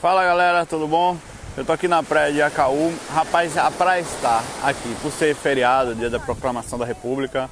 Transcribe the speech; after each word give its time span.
Fala 0.00 0.24
galera, 0.24 0.64
tudo 0.64 0.88
bom? 0.88 1.14
Eu 1.54 1.62
tô 1.62 1.72
aqui 1.72 1.86
na 1.86 2.02
praia 2.02 2.32
de 2.32 2.40
Acaú. 2.40 2.90
Rapaz, 3.12 3.54
a 3.58 3.70
praia 3.70 4.00
está 4.00 4.42
aqui, 4.62 4.96
por 5.02 5.12
ser 5.12 5.34
feriado, 5.34 5.94
dia 5.94 6.08
da 6.08 6.18
proclamação 6.18 6.78
da 6.78 6.86
República, 6.86 7.50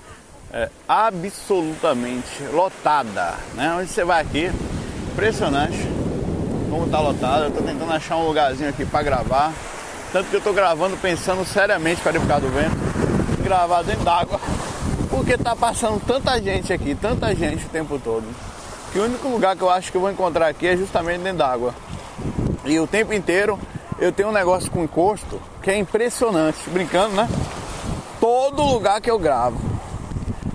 é 0.50 0.70
absolutamente 0.88 2.42
lotada. 2.50 3.34
Né? 3.52 3.76
Onde 3.78 3.90
você 3.90 4.02
vai 4.02 4.22
aqui, 4.22 4.50
impressionante 5.12 5.76
como 6.70 6.88
tá 6.88 6.98
lotada. 7.00 7.44
Eu 7.44 7.50
tô 7.50 7.60
tentando 7.60 7.92
achar 7.92 8.16
um 8.16 8.26
lugarzinho 8.26 8.70
aqui 8.70 8.86
para 8.86 9.02
gravar. 9.02 9.52
Tanto 10.10 10.30
que 10.30 10.36
eu 10.36 10.40
tô 10.40 10.54
gravando 10.54 10.96
pensando 10.96 11.44
seriamente 11.44 12.00
para 12.00 12.18
causa 12.18 12.46
do 12.46 12.48
vento, 12.48 13.42
gravar 13.44 13.82
dentro 13.82 14.04
d'água. 14.04 14.40
Porque 15.10 15.36
tá 15.36 15.54
passando 15.54 16.00
tanta 16.00 16.40
gente 16.40 16.72
aqui, 16.72 16.94
tanta 16.94 17.34
gente 17.34 17.66
o 17.66 17.68
tempo 17.68 17.98
todo. 17.98 18.24
Que 18.90 18.98
o 18.98 19.04
único 19.04 19.28
lugar 19.28 19.54
que 19.54 19.60
eu 19.60 19.68
acho 19.68 19.90
que 19.90 19.98
eu 19.98 20.00
vou 20.00 20.10
encontrar 20.10 20.48
aqui 20.48 20.66
é 20.66 20.74
justamente 20.78 21.20
dentro 21.20 21.40
d'água. 21.40 21.74
E 22.68 22.78
o 22.78 22.86
tempo 22.86 23.12
inteiro 23.12 23.58
eu 23.98 24.12
tenho 24.12 24.28
um 24.28 24.32
negócio 24.32 24.70
com 24.70 24.84
encosto 24.84 25.40
que 25.62 25.70
é 25.70 25.78
impressionante. 25.78 26.58
Brincando, 26.70 27.16
né? 27.16 27.28
Todo 28.20 28.62
lugar 28.62 29.00
que 29.00 29.10
eu 29.10 29.18
gravo, 29.18 29.58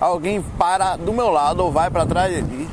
alguém 0.00 0.40
para 0.58 0.96
do 0.96 1.12
meu 1.12 1.30
lado 1.30 1.60
ou 1.64 1.72
vai 1.72 1.90
para 1.90 2.06
trás 2.06 2.34
mim 2.44 2.68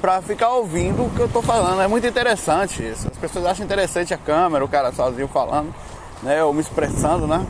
para 0.00 0.22
ficar 0.22 0.48
ouvindo 0.50 1.04
o 1.04 1.10
que 1.10 1.20
eu 1.20 1.28
tô 1.28 1.42
falando. 1.42 1.82
É 1.82 1.86
muito 1.86 2.06
interessante 2.06 2.82
isso. 2.82 3.06
As 3.08 3.18
pessoas 3.18 3.46
acham 3.46 3.64
interessante 3.64 4.14
a 4.14 4.18
câmera, 4.18 4.64
o 4.64 4.68
cara 4.68 4.90
sozinho 4.92 5.28
falando, 5.28 5.72
né? 6.22 6.40
Eu 6.40 6.52
me 6.52 6.60
expressando, 6.60 7.26
né? 7.26 7.46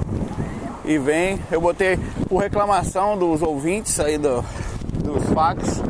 E 0.84 0.98
vem, 0.98 1.40
eu 1.50 1.60
botei 1.60 1.96
por 2.28 2.38
reclamação 2.38 3.16
dos 3.16 3.40
ouvintes 3.40 4.00
aí 4.00 4.18
do, 4.18 4.44
dos 5.04 5.24
fax, 5.32 5.80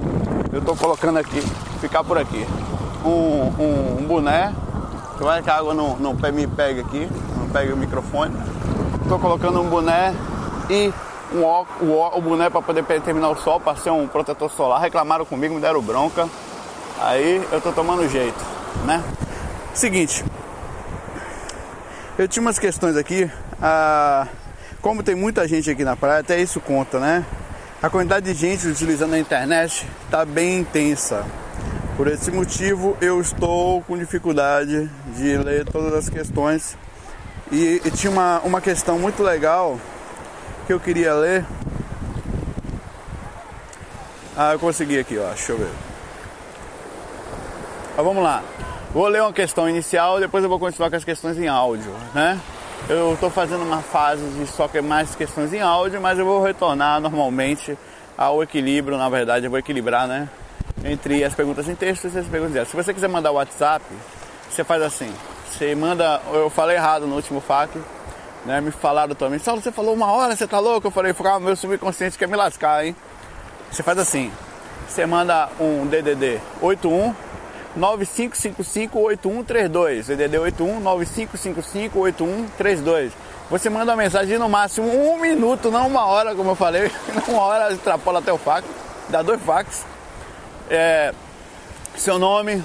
eu 0.52 0.60
tô 0.60 0.76
colocando 0.76 1.18
aqui, 1.18 1.40
ficar 1.80 2.04
por 2.04 2.18
aqui, 2.18 2.46
um, 3.04 3.08
um, 3.08 3.96
um 4.00 4.06
boné 4.06 4.52
Vai 5.20 5.42
que 5.42 5.50
a 5.50 5.56
água 5.56 5.74
não, 5.74 5.96
não 5.96 6.14
me 6.14 6.46
pega 6.46 6.80
aqui, 6.80 7.06
não 7.36 7.46
pega 7.50 7.74
o 7.74 7.76
microfone. 7.76 8.34
Estou 9.02 9.18
colocando 9.18 9.60
um 9.60 9.68
boné 9.68 10.14
e 10.70 10.90
um 11.34 11.44
ó, 11.44 11.64
o, 11.78 12.18
o 12.18 12.20
boné 12.22 12.48
para 12.48 12.62
poder 12.62 12.82
terminar 13.02 13.28
o 13.28 13.36
sol, 13.36 13.60
para 13.60 13.76
ser 13.76 13.90
um 13.90 14.08
protetor 14.08 14.50
solar. 14.50 14.80
Reclamaram 14.80 15.26
comigo, 15.26 15.54
me 15.54 15.60
deram 15.60 15.82
bronca. 15.82 16.26
Aí 16.98 17.46
eu 17.52 17.60
tô 17.60 17.70
tomando 17.70 18.08
jeito, 18.08 18.42
né? 18.86 19.04
Seguinte, 19.74 20.24
eu 22.18 22.26
tinha 22.26 22.40
umas 22.40 22.58
questões 22.58 22.96
aqui. 22.96 23.30
Ah, 23.60 24.26
como 24.80 25.02
tem 25.02 25.14
muita 25.14 25.46
gente 25.46 25.70
aqui 25.70 25.84
na 25.84 25.96
praia, 25.96 26.20
até 26.20 26.40
isso 26.40 26.60
conta, 26.60 26.98
né? 26.98 27.26
A 27.82 27.90
quantidade 27.90 28.32
de 28.32 28.38
gente 28.38 28.66
utilizando 28.66 29.12
a 29.12 29.18
internet 29.18 29.86
está 30.06 30.24
bem 30.24 30.60
intensa. 30.60 31.26
Por 31.96 32.08
esse 32.08 32.30
motivo, 32.30 32.96
eu 33.00 33.20
estou 33.20 33.82
com 33.82 33.96
dificuldade 33.98 34.90
de 35.16 35.36
ler 35.36 35.64
todas 35.66 35.92
as 35.92 36.08
questões. 36.08 36.76
E, 37.52 37.80
e 37.84 37.90
tinha 37.90 38.10
uma, 38.10 38.40
uma 38.40 38.60
questão 38.60 38.98
muito 38.98 39.22
legal 39.22 39.78
que 40.66 40.72
eu 40.72 40.80
queria 40.80 41.12
ler. 41.14 41.44
Ah, 44.36 44.52
eu 44.52 44.58
consegui 44.58 44.98
aqui, 44.98 45.18
ó. 45.18 45.28
Deixa 45.28 45.52
eu 45.52 45.58
ver. 45.58 45.70
Ah, 47.98 48.02
vamos 48.02 48.22
lá. 48.22 48.42
Vou 48.92 49.06
ler 49.06 49.20
uma 49.22 49.32
questão 49.32 49.68
inicial, 49.68 50.18
depois 50.18 50.42
eu 50.42 50.50
vou 50.50 50.58
continuar 50.58 50.90
com 50.90 50.96
as 50.96 51.04
questões 51.04 51.38
em 51.38 51.46
áudio, 51.46 51.92
né? 52.14 52.40
Eu 52.88 53.14
estou 53.14 53.30
fazendo 53.30 53.62
uma 53.62 53.82
fase 53.82 54.22
de 54.30 54.46
só 54.46 54.66
que 54.66 54.80
mais 54.80 55.14
questões 55.14 55.52
em 55.52 55.60
áudio, 55.60 56.00
mas 56.00 56.18
eu 56.18 56.24
vou 56.24 56.42
retornar 56.42 57.00
normalmente 57.00 57.78
ao 58.16 58.42
equilíbrio, 58.42 58.98
na 58.98 59.08
verdade, 59.08 59.46
eu 59.46 59.50
vou 59.50 59.58
equilibrar, 59.58 60.08
né? 60.08 60.28
Entre 60.84 61.22
as 61.24 61.34
perguntas 61.34 61.68
em 61.68 61.74
texto 61.74 62.04
e 62.04 62.18
as 62.18 62.26
perguntas 62.26 62.56
áudio. 62.56 62.70
Se 62.70 62.76
você 62.76 62.94
quiser 62.94 63.08
mandar 63.08 63.30
o 63.30 63.34
WhatsApp, 63.34 63.84
você 64.48 64.64
faz 64.64 64.82
assim. 64.82 65.12
Você 65.50 65.74
manda, 65.74 66.20
eu 66.32 66.48
falei 66.48 66.76
errado 66.76 67.06
no 67.06 67.16
último 67.16 67.40
FAQ, 67.40 67.78
né? 68.46 68.60
Me 68.60 68.70
falaram 68.70 69.14
também, 69.14 69.38
Saulo, 69.38 69.60
você 69.60 69.72
falou 69.72 69.94
uma 69.94 70.10
hora, 70.10 70.34
você 70.34 70.46
tá 70.46 70.58
louco? 70.58 70.86
Eu 70.86 70.90
falei, 70.90 71.14
ah, 71.24 71.40
meu 71.40 71.56
subconsciente 71.56 72.16
quer 72.16 72.28
me 72.28 72.36
lascar, 72.36 72.86
hein? 72.86 72.96
Você 73.70 73.82
faz 73.82 73.98
assim, 73.98 74.32
você 74.88 75.04
manda 75.06 75.48
um 75.60 75.86
DDD 75.86 76.40
81 76.60 77.14
9555 77.76 78.98
8132, 78.98 80.06
DDD 80.06 80.38
81 80.38 80.80
9555 80.80 81.98
8132. 81.98 83.12
Você 83.50 83.68
manda 83.68 83.92
uma 83.92 83.96
mensagem 83.96 84.38
no 84.38 84.48
máximo 84.48 84.88
um 84.88 85.18
minuto, 85.20 85.70
não 85.70 85.86
uma 85.88 86.06
hora, 86.06 86.34
como 86.34 86.50
eu 86.50 86.56
falei, 86.56 86.90
uma 87.28 87.42
hora 87.42 87.72
extrapola 87.72 88.20
até 88.20 88.32
o 88.32 88.38
FAQ, 88.38 88.66
dá 89.08 89.22
dois 89.22 89.40
fax 89.42 89.84
é, 90.70 91.12
seu 91.96 92.18
nome, 92.18 92.62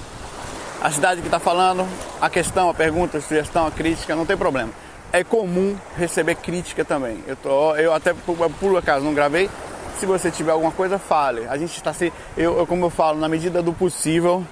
a 0.80 0.90
cidade 0.90 1.20
que 1.20 1.26
está 1.26 1.40
falando, 1.40 1.86
a 2.20 2.30
questão, 2.30 2.70
a 2.70 2.74
pergunta, 2.74 3.18
a 3.18 3.20
sugestão, 3.20 3.66
a 3.66 3.70
crítica, 3.70 4.14
não 4.14 4.24
tem 4.24 4.36
problema. 4.36 4.70
É 5.12 5.24
comum 5.24 5.76
receber 5.96 6.36
crítica 6.36 6.84
também. 6.84 7.22
Eu, 7.26 7.36
tô, 7.36 7.74
eu 7.74 7.92
até 7.92 8.14
por, 8.14 8.36
por 8.52 8.78
acaso 8.78 9.04
não 9.04 9.12
gravei. 9.12 9.50
Se 9.98 10.06
você 10.06 10.30
tiver 10.30 10.52
alguma 10.52 10.72
coisa, 10.72 10.98
fale. 10.98 11.46
A 11.48 11.56
gente 11.56 11.76
está 11.76 11.92
se, 11.92 12.12
eu, 12.36 12.58
eu, 12.58 12.66
como 12.66 12.86
eu 12.86 12.90
falo, 12.90 13.18
na 13.18 13.28
medida 13.28 13.62
do 13.62 13.72
possível, 13.72 14.44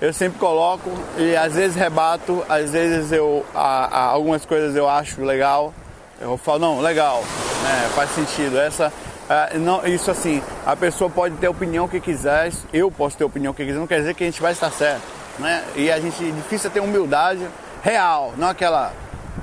eu 0.00 0.12
sempre 0.12 0.38
coloco 0.38 0.90
e 1.16 1.34
às 1.36 1.54
vezes 1.54 1.76
rebato, 1.76 2.44
às 2.48 2.72
vezes 2.72 3.12
eu 3.12 3.46
a, 3.54 3.86
a, 3.86 4.04
algumas 4.06 4.44
coisas 4.44 4.76
eu 4.76 4.88
acho 4.88 5.22
legal. 5.22 5.72
Eu 6.20 6.36
falo 6.36 6.60
não, 6.60 6.80
legal, 6.80 7.22
né, 7.62 7.90
faz 7.94 8.10
sentido. 8.10 8.58
Essa 8.58 8.92
é, 9.28 9.58
não, 9.58 9.86
isso 9.86 10.10
assim, 10.10 10.42
a 10.66 10.76
pessoa 10.76 11.08
pode 11.08 11.36
ter 11.36 11.46
a 11.46 11.50
opinião 11.50 11.88
que 11.88 12.00
quiser, 12.00 12.52
eu 12.72 12.90
posso 12.90 13.16
ter 13.16 13.24
a 13.24 13.26
opinião 13.26 13.52
que 13.54 13.64
quiser, 13.64 13.78
não 13.78 13.86
quer 13.86 14.00
dizer 14.00 14.14
que 14.14 14.24
a 14.24 14.26
gente 14.26 14.42
vai 14.42 14.52
estar 14.52 14.70
certo, 14.70 15.02
né? 15.38 15.64
E 15.76 15.90
a 15.90 16.00
gente, 16.00 16.30
difícil 16.32 16.70
é 16.70 16.72
ter 16.72 16.80
humildade 16.80 17.46
real, 17.82 18.34
não 18.36 18.48
aquela 18.48 18.92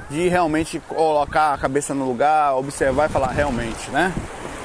de 0.09 0.27
realmente 0.27 0.79
colocar 0.87 1.53
a 1.53 1.57
cabeça 1.57 1.93
no 1.93 2.05
lugar, 2.05 2.55
observar 2.55 3.09
e 3.09 3.13
falar 3.13 3.31
realmente, 3.31 3.89
né? 3.91 4.13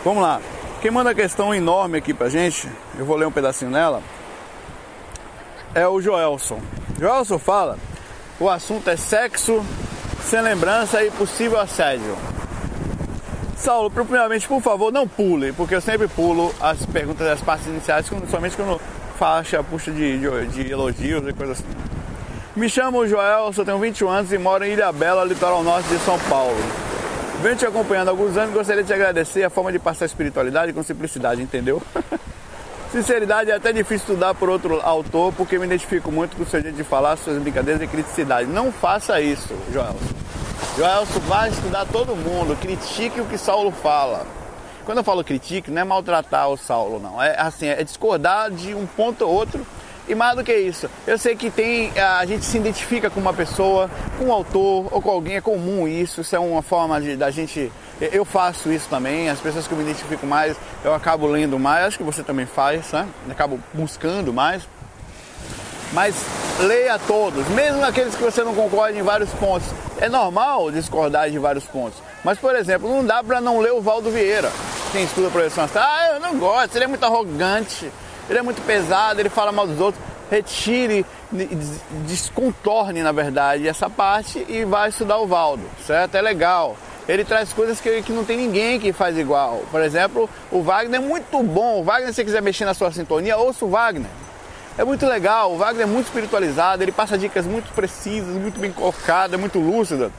Vamos 0.04 0.22
lá. 0.22 0.40
Quem 0.80 0.90
manda 0.90 1.10
a 1.10 1.14
questão 1.14 1.54
enorme 1.54 1.98
aqui 1.98 2.12
pra 2.12 2.28
gente, 2.28 2.68
eu 2.98 3.06
vou 3.06 3.16
ler 3.16 3.26
um 3.26 3.32
pedacinho 3.32 3.70
nela, 3.70 4.02
é 5.74 5.86
o 5.88 6.00
Joelson. 6.00 6.60
Joelson 6.98 7.38
fala, 7.38 7.78
o 8.38 8.48
assunto 8.48 8.88
é 8.90 8.96
sexo 8.96 9.64
sem 10.22 10.40
lembrança 10.40 11.02
e 11.02 11.10
possível 11.10 11.60
assédio. 11.60 12.16
Saulo, 13.64 13.90
primeiramente, 13.90 14.46
por 14.46 14.60
favor, 14.60 14.92
não 14.92 15.08
pule, 15.08 15.50
porque 15.54 15.74
eu 15.74 15.80
sempre 15.80 16.06
pulo 16.06 16.54
as 16.60 16.84
perguntas 16.84 17.26
das 17.26 17.40
partes 17.40 17.66
iniciais, 17.66 18.04
somente 18.30 18.54
quando 18.54 18.78
faixa 19.18 19.64
puxa 19.64 19.90
de, 19.90 20.18
de, 20.18 20.46
de 20.48 20.70
elogios 20.70 21.26
e 21.26 21.32
coisas 21.32 21.58
assim. 21.58 21.68
Me 22.54 22.68
chamo 22.68 23.08
Joel, 23.08 23.54
sou 23.54 23.64
tenho 23.64 23.78
21 23.78 24.06
anos 24.10 24.32
e 24.34 24.36
moro 24.36 24.66
em 24.66 24.74
Ilha 24.74 24.92
Bela, 24.92 25.24
litoral 25.24 25.62
norte 25.62 25.88
de 25.88 25.98
São 26.00 26.18
Paulo. 26.28 26.58
Venho 27.40 27.56
te 27.56 27.64
acompanhando 27.64 28.08
há 28.08 28.10
alguns 28.10 28.36
anos 28.36 28.50
e 28.50 28.58
gostaria 28.58 28.82
de 28.82 28.86
te 28.86 28.92
agradecer 28.92 29.42
a 29.42 29.48
forma 29.48 29.72
de 29.72 29.78
passar 29.78 30.04
espiritualidade 30.04 30.74
com 30.74 30.82
simplicidade, 30.82 31.40
entendeu? 31.40 31.82
Sinceridade 32.92 33.50
é 33.50 33.54
até 33.54 33.72
difícil 33.72 34.08
estudar 34.08 34.34
por 34.34 34.50
outro 34.50 34.78
autor, 34.82 35.32
porque 35.32 35.58
me 35.58 35.64
identifico 35.64 36.12
muito 36.12 36.36
com 36.36 36.42
o 36.42 36.46
seu 36.46 36.60
jeito 36.60 36.76
de 36.76 36.84
falar, 36.84 37.16
suas 37.16 37.38
brincadeiras 37.38 37.80
e 37.80 37.86
criticidade. 37.86 38.46
Não 38.46 38.70
faça 38.70 39.22
isso, 39.22 39.56
Joel. 39.72 39.96
Joelson, 40.76 41.20
vai 41.20 41.50
estudar 41.50 41.86
todo 41.86 42.16
mundo, 42.16 42.56
critique 42.56 43.20
o 43.20 43.26
que 43.26 43.38
Saulo 43.38 43.70
fala. 43.70 44.26
Quando 44.84 44.98
eu 44.98 45.04
falo 45.04 45.22
critique, 45.22 45.70
não 45.70 45.80
é 45.80 45.84
maltratar 45.84 46.48
o 46.48 46.56
Saulo, 46.56 47.00
não. 47.00 47.22
É 47.22 47.40
assim, 47.40 47.66
é 47.66 47.82
discordar 47.84 48.50
de 48.50 48.74
um 48.74 48.84
ponto 48.84 49.24
ou 49.24 49.32
outro. 49.32 49.64
E 50.06 50.14
mais 50.14 50.36
do 50.36 50.44
que 50.44 50.54
isso, 50.54 50.90
eu 51.06 51.16
sei 51.16 51.34
que 51.34 51.50
tem. 51.50 51.90
A 51.98 52.26
gente 52.26 52.44
se 52.44 52.58
identifica 52.58 53.08
com 53.08 53.20
uma 53.20 53.32
pessoa, 53.32 53.88
com 54.18 54.26
um 54.26 54.32
autor 54.32 54.88
ou 54.90 55.00
com 55.00 55.10
alguém, 55.10 55.36
é 55.36 55.40
comum 55.40 55.88
isso, 55.88 56.20
isso 56.20 56.36
é 56.36 56.38
uma 56.38 56.60
forma 56.60 57.00
de, 57.00 57.16
da 57.16 57.30
gente. 57.30 57.72
Eu 58.00 58.24
faço 58.24 58.70
isso 58.70 58.86
também, 58.90 59.30
as 59.30 59.40
pessoas 59.40 59.66
que 59.66 59.72
eu 59.72 59.78
me 59.78 59.84
identifico 59.84 60.26
mais, 60.26 60.56
eu 60.84 60.92
acabo 60.92 61.26
lendo 61.26 61.58
mais, 61.58 61.86
acho 61.86 61.98
que 61.98 62.04
você 62.04 62.22
também 62.22 62.44
faz, 62.44 62.92
né? 62.92 63.08
Eu 63.24 63.32
acabo 63.32 63.58
buscando 63.72 64.32
mais 64.32 64.68
mas 65.92 66.14
leia 66.60 66.98
todos, 66.98 67.46
mesmo 67.48 67.84
aqueles 67.84 68.14
que 68.14 68.22
você 68.22 68.42
não 68.42 68.54
concorda 68.54 68.98
em 68.98 69.02
vários 69.02 69.30
pontos. 69.30 69.68
É 70.00 70.08
normal 70.08 70.70
discordar 70.70 71.30
de 71.30 71.38
vários 71.38 71.64
pontos. 71.64 71.98
Mas, 72.24 72.38
por 72.38 72.54
exemplo, 72.54 72.88
não 72.88 73.04
dá 73.04 73.22
para 73.22 73.40
não 73.40 73.60
ler 73.60 73.72
o 73.72 73.80
Valdo 73.80 74.10
Vieira. 74.10 74.50
Quem 74.92 75.04
estuda 75.04 75.30
projeção 75.30 75.64
astral, 75.64 75.86
ah, 75.86 76.10
eu 76.14 76.20
não 76.20 76.38
gosto, 76.38 76.76
ele 76.76 76.84
é 76.84 76.88
muito 76.88 77.04
arrogante, 77.04 77.90
ele 78.28 78.38
é 78.38 78.42
muito 78.42 78.62
pesado, 78.62 79.20
ele 79.20 79.28
fala 79.28 79.52
mal 79.52 79.66
dos 79.66 79.80
outros. 79.80 80.02
Retire, 80.30 81.04
descontorne, 82.06 83.02
na 83.02 83.12
verdade, 83.12 83.68
essa 83.68 83.90
parte 83.90 84.44
e 84.48 84.64
vai 84.64 84.88
estudar 84.88 85.18
o 85.18 85.26
Valdo, 85.26 85.64
certo? 85.86 86.14
É 86.14 86.22
legal. 86.22 86.76
Ele 87.06 87.24
traz 87.24 87.52
coisas 87.52 87.80
que, 87.80 88.02
que 88.02 88.12
não 88.12 88.24
tem 88.24 88.36
ninguém 88.36 88.80
que 88.80 88.92
faz 88.92 89.18
igual. 89.18 89.62
Por 89.70 89.82
exemplo, 89.82 90.28
o 90.50 90.62
Wagner 90.62 91.00
é 91.00 91.04
muito 91.04 91.42
bom. 91.42 91.80
O 91.80 91.84
Wagner, 91.84 92.08
se 92.08 92.16
você 92.16 92.24
quiser 92.24 92.40
mexer 92.42 92.64
na 92.64 92.72
sua 92.72 92.90
sintonia, 92.90 93.36
ouça 93.36 93.64
o 93.64 93.68
Wagner. 93.68 94.10
É 94.76 94.82
muito 94.82 95.06
legal, 95.06 95.52
o 95.52 95.56
Wagner 95.56 95.84
é 95.84 95.86
muito 95.86 96.06
espiritualizado, 96.06 96.82
ele 96.82 96.90
passa 96.90 97.16
dicas 97.16 97.46
muito 97.46 97.72
precisas, 97.72 98.34
muito 98.34 98.58
bem 98.58 98.72
colocadas, 98.72 99.38
muito 99.38 99.58
lúcida. 99.60 100.10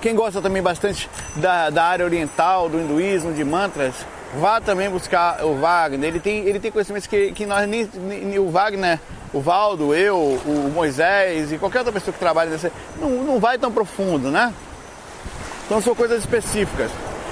Quem 0.00 0.14
gosta 0.14 0.40
também 0.40 0.62
bastante 0.62 1.10
da, 1.36 1.68
da 1.68 1.84
área 1.84 2.04
oriental, 2.04 2.68
do 2.68 2.78
hinduísmo, 2.78 3.32
de 3.32 3.44
mantras, 3.44 3.94
vá 4.38 4.60
também 4.60 4.88
buscar 4.88 5.44
o 5.44 5.56
Wagner. 5.56 6.08
Ele 6.08 6.20
tem, 6.20 6.44
ele 6.44 6.60
tem 6.60 6.70
conhecimentos 6.70 7.08
que, 7.08 7.32
que 7.32 7.44
nós 7.44 7.68
nem, 7.68 7.84
nem 7.86 8.38
o 8.38 8.50
Wagner 8.50 9.00
o 9.32 9.40
Valdo, 9.40 9.94
eu, 9.94 10.16
o 10.16 10.70
Moisés 10.74 11.52
e 11.52 11.58
qualquer 11.58 11.78
outra 11.78 11.92
pessoa 11.92 12.12
que 12.12 12.18
trabalha 12.18 12.50
nesse. 12.50 12.70
Não, 13.00 13.10
não 13.10 13.38
vai 13.38 13.58
tão 13.58 13.70
profundo, 13.70 14.30
né? 14.30 14.52
Então 15.66 15.80
são 15.80 15.94
coisas 15.94 16.20
específicas. 16.20 16.90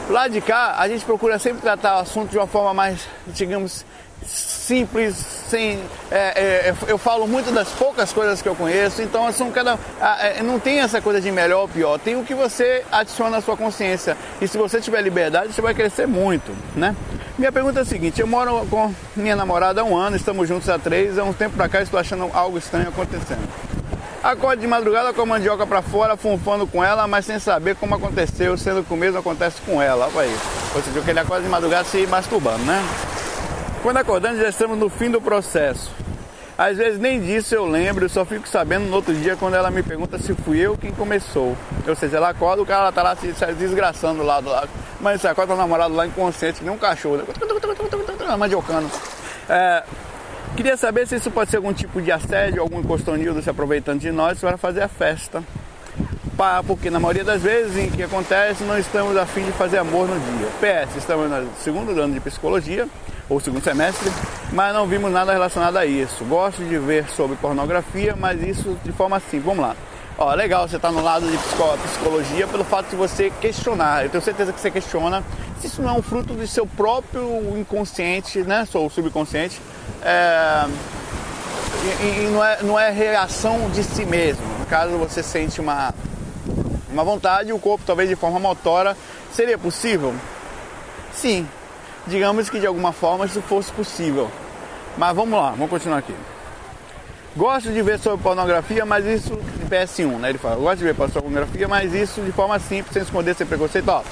Lá 0.08 0.28
de 0.28 0.40
cá, 0.40 0.76
a 0.78 0.88
gente 0.88 1.04
procura 1.04 1.38
sempre 1.38 1.60
tratar 1.60 1.96
o 1.96 2.00
assunto 2.00 2.30
de 2.30 2.38
uma 2.38 2.46
forma 2.46 2.72
mais, 2.72 3.06
digamos, 3.26 3.84
simples, 4.26 5.16
sem. 5.48 5.80
É, 6.10 6.68
é, 6.68 6.74
eu 6.86 6.98
falo 6.98 7.26
muito 7.26 7.50
das 7.50 7.68
poucas 7.70 8.12
coisas 8.12 8.42
que 8.42 8.48
eu 8.48 8.54
conheço, 8.54 9.00
então 9.00 9.30
são 9.32 9.50
cada. 9.50 9.78
É, 10.20 10.42
não 10.42 10.58
tem 10.60 10.80
essa 10.80 11.00
coisa 11.00 11.20
de 11.20 11.30
melhor 11.30 11.62
ou 11.62 11.68
pior, 11.68 11.98
tem 11.98 12.16
o 12.16 12.24
que 12.24 12.34
você 12.34 12.84
adiciona 12.92 13.38
à 13.38 13.40
sua 13.40 13.56
consciência. 13.56 14.16
E 14.40 14.46
se 14.46 14.58
você 14.58 14.80
tiver 14.80 15.00
liberdade, 15.00 15.52
você 15.52 15.62
vai 15.62 15.74
crescer 15.74 16.06
muito, 16.06 16.52
né? 16.76 16.94
Minha 17.38 17.52
pergunta 17.52 17.80
é 17.80 17.82
a 17.82 17.86
seguinte: 17.86 18.20
eu 18.20 18.26
moro 18.26 18.66
com 18.66 18.92
minha 19.16 19.34
namorada 19.36 19.80
há 19.80 19.84
um 19.84 19.96
ano, 19.96 20.16
estamos 20.16 20.46
juntos 20.46 20.68
há 20.68 20.78
três, 20.78 21.18
há 21.18 21.24
um 21.24 21.32
tempo 21.32 21.56
pra 21.56 21.68
cá 21.68 21.80
estou 21.80 21.98
achando 21.98 22.30
algo 22.32 22.58
estranho 22.58 22.88
acontecendo. 22.88 23.48
Acordo 24.22 24.60
de 24.60 24.66
madrugada 24.66 25.12
com 25.12 25.22
a 25.22 25.26
mandioca 25.26 25.64
para 25.64 25.80
fora, 25.80 26.16
funfando 26.16 26.66
com 26.66 26.82
ela, 26.82 27.06
mas 27.06 27.24
sem 27.24 27.38
saber 27.38 27.76
como 27.76 27.94
aconteceu, 27.94 28.58
sendo 28.58 28.82
que 28.82 28.92
o 28.92 28.96
mesmo 28.96 29.18
acontece 29.18 29.60
com 29.64 29.80
ela. 29.80 30.10
Olha 30.12 30.26
aí. 30.26 30.36
Ou 30.74 30.82
seja, 30.82 31.00
que 31.00 31.10
ele 31.10 31.20
acorda 31.20 31.44
de 31.44 31.48
madrugada 31.48 31.84
se 31.84 32.04
masturbando, 32.08 32.64
né? 32.64 32.84
Quando 33.82 33.98
acordamos, 33.98 34.40
já 34.40 34.48
estamos 34.48 34.76
no 34.76 34.88
fim 34.88 35.08
do 35.08 35.20
processo. 35.20 35.90
Às 36.56 36.76
vezes 36.76 36.98
nem 36.98 37.20
disso 37.20 37.54
eu 37.54 37.64
lembro, 37.64 38.08
só 38.08 38.24
fico 38.24 38.48
sabendo 38.48 38.86
no 38.86 38.96
outro 38.96 39.14
dia 39.14 39.36
quando 39.36 39.54
ela 39.54 39.70
me 39.70 39.80
pergunta 39.80 40.18
se 40.18 40.34
fui 40.34 40.58
eu 40.58 40.76
quem 40.76 40.90
começou. 40.90 41.56
Ou 41.86 41.94
seja, 41.94 42.16
ela 42.16 42.30
acorda, 42.30 42.60
o 42.60 42.66
cara 42.66 42.90
tá 42.90 43.04
lá 43.04 43.14
se, 43.14 43.32
desgraçando 43.56 44.24
lá 44.24 44.40
do 44.40 44.50
lado. 44.50 44.68
Mas 45.00 45.20
você 45.20 45.28
acorda 45.28 45.54
o 45.54 45.56
namorado 45.56 45.94
lá 45.94 46.04
inconsciente, 46.04 46.58
que 46.58 46.64
nem 46.64 46.74
um 46.74 46.78
cachorro, 46.78 47.18
né? 47.18 48.36
mandiocando. 48.36 48.90
É, 49.48 49.84
queria 50.56 50.76
saber 50.76 51.06
se 51.06 51.14
isso 51.14 51.30
pode 51.30 51.48
ser 51.48 51.58
algum 51.58 51.72
tipo 51.72 52.02
de 52.02 52.10
assédio, 52.10 52.60
algum 52.60 52.80
encostonildo 52.80 53.40
se 53.40 53.48
aproveitando 53.48 54.00
de 54.00 54.10
nós 54.10 54.40
para 54.40 54.56
fazer 54.56 54.82
a 54.82 54.88
festa. 54.88 55.40
Porque 56.66 56.90
na 56.90 56.98
maioria 56.98 57.24
das 57.24 57.42
vezes 57.42 57.76
em 57.76 57.88
que 57.88 58.02
acontece, 58.02 58.64
não 58.64 58.76
estamos 58.76 59.16
a 59.16 59.24
fim 59.24 59.44
de 59.44 59.52
fazer 59.52 59.78
amor 59.78 60.08
no 60.08 60.18
dia. 60.18 60.48
PS, 60.60 60.96
estamos 60.96 61.30
no 61.30 61.48
segundo 61.62 61.90
ano 62.00 62.14
de 62.14 62.20
psicologia 62.20 62.88
ou 63.28 63.38
segundo 63.40 63.62
semestre, 63.62 64.10
mas 64.52 64.74
não 64.74 64.86
vimos 64.86 65.12
nada 65.12 65.32
relacionado 65.32 65.76
a 65.76 65.84
isso. 65.84 66.24
Gosto 66.24 66.64
de 66.64 66.78
ver 66.78 67.08
sobre 67.10 67.36
pornografia, 67.36 68.16
mas 68.16 68.42
isso 68.42 68.78
de 68.82 68.92
forma 68.92 69.20
simples. 69.20 69.44
Vamos 69.44 69.60
lá. 69.60 69.76
Ó, 70.16 70.34
legal 70.34 70.68
você 70.68 70.76
estar 70.76 70.88
tá 70.88 70.94
no 70.94 71.00
lado 71.00 71.30
de 71.30 71.36
psicologia 71.36 72.46
pelo 72.48 72.64
fato 72.64 72.88
de 72.88 72.96
você 72.96 73.30
questionar. 73.40 74.04
Eu 74.04 74.10
tenho 74.10 74.22
certeza 74.22 74.52
que 74.52 74.60
você 74.60 74.70
questiona 74.70 75.22
se 75.60 75.68
isso 75.68 75.82
não 75.82 75.90
é 75.90 75.92
um 75.92 76.02
fruto 76.02 76.34
do 76.34 76.46
seu 76.46 76.66
próprio 76.66 77.56
inconsciente, 77.56 78.40
né? 78.40 78.66
Ou 78.74 78.90
subconsciente. 78.90 79.60
É... 80.02 80.66
E, 82.00 82.24
e 82.24 82.30
não, 82.32 82.44
é, 82.44 82.62
não 82.62 82.78
é 82.78 82.90
reação 82.90 83.70
de 83.70 83.84
si 83.84 84.04
mesmo. 84.04 84.44
No 84.58 84.66
caso, 84.66 84.98
você 84.98 85.22
sente 85.22 85.60
uma, 85.60 85.94
uma 86.90 87.04
vontade, 87.04 87.52
o 87.52 87.58
corpo 87.58 87.84
talvez 87.86 88.08
de 88.08 88.16
forma 88.16 88.40
motora. 88.40 88.96
Seria 89.32 89.56
possível? 89.56 90.14
Sim, 91.12 91.46
digamos 92.08 92.50
que 92.50 92.58
de 92.58 92.66
alguma 92.66 92.92
forma 92.92 93.26
isso 93.26 93.40
fosse 93.42 93.70
possível. 93.70 94.30
Mas 94.96 95.14
vamos 95.14 95.38
lá, 95.38 95.50
vamos 95.50 95.70
continuar 95.70 95.98
aqui. 95.98 96.14
Gosto 97.36 97.70
de 97.70 97.82
ver 97.82 98.00
sobre 98.00 98.20
pornografia, 98.20 98.84
mas 98.84 99.04
isso 99.06 99.36
de 99.36 99.66
PS1, 99.66 100.18
né? 100.18 100.30
Ele 100.30 100.38
fala, 100.38 100.56
gosto 100.56 100.78
de 100.78 100.84
ver 100.84 100.96
sobre 100.96 101.22
pornografia, 101.22 101.68
mas 101.68 101.94
isso 101.94 102.20
de 102.22 102.32
forma 102.32 102.58
simples, 102.58 102.92
sem 102.92 103.02
esconder, 103.02 103.34
sem 103.34 103.46
preconceito. 103.46 103.88
Ó, 103.88 104.02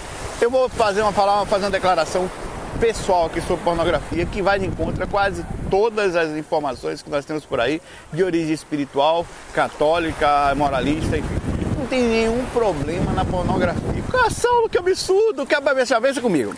eu 0.41 0.49
vou 0.49 0.69
fazer 0.69 1.03
uma 1.03 1.13
palavra, 1.13 1.47
fazer 1.47 1.65
uma 1.65 1.71
declaração 1.73 2.31
pessoal 2.79 3.27
aqui 3.27 3.41
sobre 3.41 3.65
pornografia 3.65 4.27
que 4.27 4.43
vai 4.43 4.59
de 4.59 4.67
encontro 4.67 5.03
a 5.03 5.07
quase 5.07 5.45
todas 5.71 6.15
as 6.15 6.37
informações 6.37 7.03
que 7.03 7.11
nós 7.11 7.25
temos 7.25 7.45
por 7.45 7.59
aí 7.59 7.81
de 8.13 8.23
origem 8.23 8.53
espiritual, 8.53 9.27
católica, 9.53 10.55
moralista, 10.55 11.17
enfim. 11.17 11.35
Não 11.79 11.87
tem 11.87 12.03
nenhum 12.03 12.45
problema 12.53 13.13
na 13.13 13.25
pornografia. 13.25 14.05
Ah, 14.15 14.31
Saulo, 14.31 14.69
que 14.69 14.79
absurdo! 14.79 15.47
Quer 15.47 15.61
ver 15.63 15.81
essa 15.81 16.21
comigo? 16.21 16.55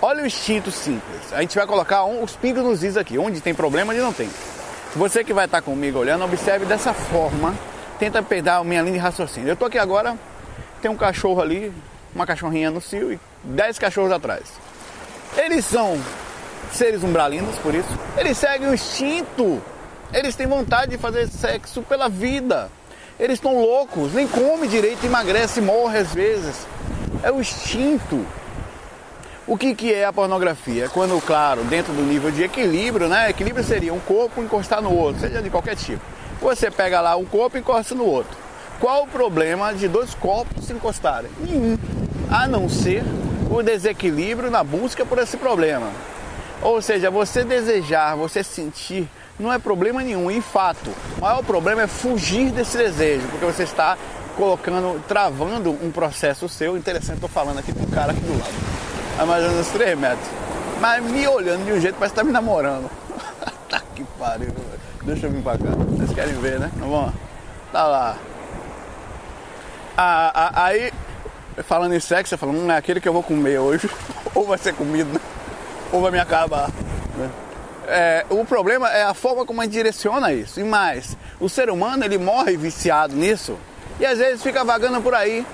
Olha 0.00 0.22
o 0.22 0.26
instinto 0.26 0.70
simples. 0.70 1.32
A 1.32 1.40
gente 1.40 1.56
vai 1.56 1.66
colocar 1.66 2.04
um, 2.04 2.22
os 2.22 2.36
pingos 2.36 2.62
nos 2.62 2.84
is 2.84 2.96
aqui. 2.96 3.18
Onde 3.18 3.40
tem 3.40 3.54
problema, 3.54 3.92
onde 3.92 4.00
não 4.00 4.12
tem. 4.12 4.28
Você 4.94 5.24
que 5.24 5.32
vai 5.32 5.46
estar 5.46 5.60
comigo 5.60 5.98
olhando, 5.98 6.24
observe 6.24 6.64
dessa 6.64 6.94
forma. 6.94 7.54
Tenta 7.98 8.22
pegar 8.22 8.56
a 8.56 8.64
minha 8.64 8.80
linha 8.80 8.94
de 8.94 8.98
raciocínio. 8.98 9.48
Eu 9.48 9.56
tô 9.56 9.64
aqui 9.64 9.76
agora, 9.76 10.16
tem 10.80 10.88
um 10.90 10.96
cachorro 10.96 11.42
ali, 11.42 11.72
uma 12.14 12.24
cachorrinha 12.24 12.70
no 12.70 12.80
cio 12.80 13.12
e 13.12 13.20
dez 13.42 13.76
cachorros 13.76 14.12
atrás. 14.12 14.44
Eles 15.36 15.64
são 15.64 16.00
seres 16.72 17.02
umbralinos, 17.02 17.56
por 17.58 17.74
isso. 17.74 17.88
Eles 18.16 18.38
seguem 18.38 18.68
o 18.68 18.74
instinto. 18.74 19.60
Eles 20.12 20.36
têm 20.36 20.46
vontade 20.46 20.92
de 20.92 20.98
fazer 20.98 21.26
sexo 21.28 21.82
pela 21.82 22.08
vida. 22.08 22.70
Eles 23.18 23.34
estão 23.34 23.60
loucos, 23.60 24.14
nem 24.14 24.28
come 24.28 24.68
direito, 24.68 25.04
emagrece, 25.04 25.60
morre 25.60 25.98
às 25.98 26.14
vezes. 26.14 26.66
É 27.22 27.32
o 27.32 27.40
instinto. 27.40 28.24
O 29.48 29.56
que, 29.56 29.74
que 29.74 29.94
é 29.94 30.04
a 30.04 30.12
pornografia? 30.12 30.90
Quando, 30.90 31.18
claro, 31.22 31.64
dentro 31.64 31.90
do 31.94 32.02
nível 32.02 32.30
de 32.30 32.42
equilíbrio, 32.42 33.08
né? 33.08 33.30
Equilíbrio 33.30 33.64
seria 33.64 33.94
um 33.94 33.98
corpo 33.98 34.42
encostar 34.42 34.82
no 34.82 34.94
outro, 34.94 35.22
seja 35.22 35.40
de 35.40 35.48
qualquer 35.48 35.74
tipo. 35.74 36.02
Você 36.38 36.70
pega 36.70 37.00
lá 37.00 37.16
um 37.16 37.24
corpo 37.24 37.56
e 37.56 37.60
encosta 37.60 37.94
no 37.94 38.04
outro. 38.04 38.36
Qual 38.78 39.04
o 39.04 39.06
problema 39.06 39.72
de 39.72 39.88
dois 39.88 40.12
corpos 40.12 40.66
se 40.66 40.74
encostarem? 40.74 41.30
Nenhum. 41.40 41.78
A 42.30 42.46
não 42.46 42.68
ser 42.68 43.02
o 43.50 43.62
desequilíbrio 43.62 44.50
na 44.50 44.62
busca 44.62 45.06
por 45.06 45.16
esse 45.16 45.38
problema. 45.38 45.90
Ou 46.60 46.82
seja, 46.82 47.10
você 47.10 47.42
desejar, 47.42 48.16
você 48.16 48.44
sentir, 48.44 49.08
não 49.40 49.50
é 49.50 49.58
problema 49.58 50.02
nenhum. 50.02 50.30
Em 50.30 50.42
fato, 50.42 50.90
o 51.16 51.22
maior 51.22 51.42
problema 51.42 51.80
é 51.80 51.86
fugir 51.86 52.50
desse 52.50 52.76
desejo, 52.76 53.26
porque 53.28 53.46
você 53.46 53.62
está 53.62 53.96
colocando, 54.36 55.02
travando 55.08 55.70
um 55.70 55.90
processo 55.90 56.50
seu. 56.50 56.76
Interessante, 56.76 57.14
estou 57.14 57.30
falando 57.30 57.60
aqui 57.60 57.72
com 57.72 57.84
um 57.84 57.90
cara 57.90 58.12
aqui 58.12 58.20
do 58.20 58.38
lado 58.38 58.78
a 59.18 59.26
mais 59.26 59.44
ou 59.44 59.50
menos 59.50 59.68
3 59.68 59.98
metros. 59.98 60.28
Mas 60.80 61.04
me 61.04 61.26
olhando 61.26 61.64
de 61.64 61.72
um 61.72 61.80
jeito, 61.80 61.96
parece 61.96 62.14
que 62.14 62.20
tá 62.20 62.24
me 62.24 62.32
namorando. 62.32 62.88
tá 63.68 63.82
que 63.94 64.04
pariu, 64.18 64.52
Deixa 65.02 65.26
eu 65.26 65.30
vir 65.30 65.42
pra 65.42 65.58
cá. 65.58 65.70
Vocês 65.90 66.12
querem 66.12 66.34
ver, 66.34 66.60
né? 66.60 66.70
Vamos? 66.76 67.12
Tá 67.72 67.86
lá. 67.86 68.16
Ah, 69.96 70.32
ah, 70.34 70.64
aí, 70.64 70.92
falando 71.64 71.94
em 71.94 72.00
sexo, 72.00 72.30
você 72.30 72.36
fala, 72.36 72.52
hum, 72.52 72.70
é 72.70 72.76
aquele 72.76 73.00
que 73.00 73.08
eu 73.08 73.12
vou 73.12 73.22
comer 73.22 73.58
hoje. 73.58 73.90
ou 74.34 74.46
vai 74.46 74.58
ser 74.58 74.74
comido, 74.74 75.20
ou 75.90 76.00
vai 76.00 76.10
me 76.10 76.20
acabar. 76.20 76.70
Né? 77.16 77.30
É, 77.88 78.26
o 78.28 78.44
problema 78.44 78.88
é 78.90 79.02
a 79.02 79.14
forma 79.14 79.44
como 79.44 79.60
a 79.60 79.64
gente 79.64 79.72
direciona 79.72 80.32
isso. 80.32 80.60
E 80.60 80.64
mais, 80.64 81.16
o 81.40 81.48
ser 81.48 81.70
humano 81.70 82.04
ele 82.04 82.18
morre 82.18 82.56
viciado 82.56 83.16
nisso 83.16 83.58
e 83.98 84.06
às 84.06 84.18
vezes 84.18 84.42
fica 84.42 84.62
vagando 84.62 85.00
por 85.00 85.14
aí 85.14 85.44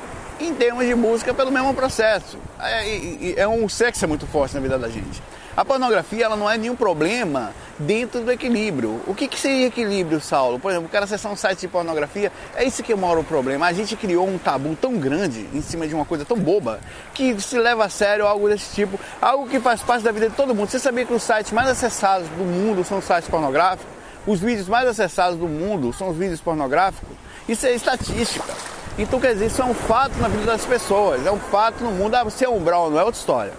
em 0.40 0.54
termos 0.54 0.86
de 0.86 0.94
música 0.94 1.32
pelo 1.32 1.50
mesmo 1.50 1.74
processo. 1.74 2.38
É, 2.60 3.40
é 3.40 3.48
um 3.48 3.68
sexo 3.68 4.06
muito 4.08 4.26
forte 4.26 4.54
na 4.54 4.60
vida 4.60 4.78
da 4.78 4.88
gente. 4.88 5.22
A 5.56 5.64
pornografia 5.64 6.24
ela 6.24 6.34
não 6.34 6.50
é 6.50 6.58
nenhum 6.58 6.74
problema 6.74 7.52
dentro 7.78 8.22
do 8.22 8.32
equilíbrio. 8.32 9.00
O 9.06 9.14
que, 9.14 9.28
que 9.28 9.38
seria 9.38 9.66
equilíbrio, 9.66 10.20
Saulo? 10.20 10.58
Por 10.58 10.70
exemplo, 10.70 10.88
o 10.88 10.90
cara 10.90 11.04
acessar 11.04 11.30
um 11.30 11.36
site 11.36 11.60
de 11.60 11.68
pornografia, 11.68 12.32
é 12.56 12.64
isso 12.64 12.82
que 12.82 12.92
mora 12.94 13.20
o 13.20 13.24
problema. 13.24 13.66
A 13.66 13.72
gente 13.72 13.94
criou 13.94 14.26
um 14.26 14.36
tabu 14.36 14.74
tão 14.74 14.98
grande 14.98 15.48
em 15.54 15.62
cima 15.62 15.86
de 15.86 15.94
uma 15.94 16.04
coisa 16.04 16.24
tão 16.24 16.36
boba 16.36 16.80
que 17.12 17.40
se 17.40 17.56
leva 17.56 17.84
a 17.84 17.88
sério 17.88 18.26
algo 18.26 18.48
desse 18.48 18.74
tipo, 18.74 18.98
algo 19.22 19.48
que 19.48 19.60
faz 19.60 19.80
parte 19.80 20.02
da 20.02 20.10
vida 20.10 20.28
de 20.28 20.34
todo 20.34 20.54
mundo. 20.54 20.68
Você 20.68 20.80
sabia 20.80 21.04
que 21.04 21.14
os 21.14 21.22
sites 21.22 21.52
mais 21.52 21.68
acessados 21.68 22.26
do 22.30 22.44
mundo 22.44 22.82
são 22.82 22.98
os 22.98 23.04
sites 23.04 23.28
pornográficos? 23.28 23.86
Os 24.26 24.40
vídeos 24.40 24.68
mais 24.68 24.88
acessados 24.88 25.38
do 25.38 25.46
mundo 25.46 25.92
são 25.92 26.08
os 26.08 26.16
vídeos 26.16 26.40
pornográficos? 26.40 27.16
Isso 27.48 27.64
é 27.64 27.74
estatística. 27.74 28.73
Então, 28.96 29.20
quer 29.20 29.32
dizer, 29.32 29.46
isso 29.46 29.60
é 29.60 29.64
um 29.64 29.74
fato 29.74 30.16
na 30.18 30.28
vida 30.28 30.44
das 30.44 30.64
pessoas, 30.64 31.26
é 31.26 31.30
um 31.30 31.38
fato 31.38 31.82
no 31.82 31.90
mundo. 31.90 32.14
Ah, 32.14 32.22
você 32.22 32.44
é 32.44 32.48
um 32.48 32.60
brown, 32.60 32.90
não 32.90 32.98
é 32.98 33.04
outra 33.04 33.18
história. 33.18 33.52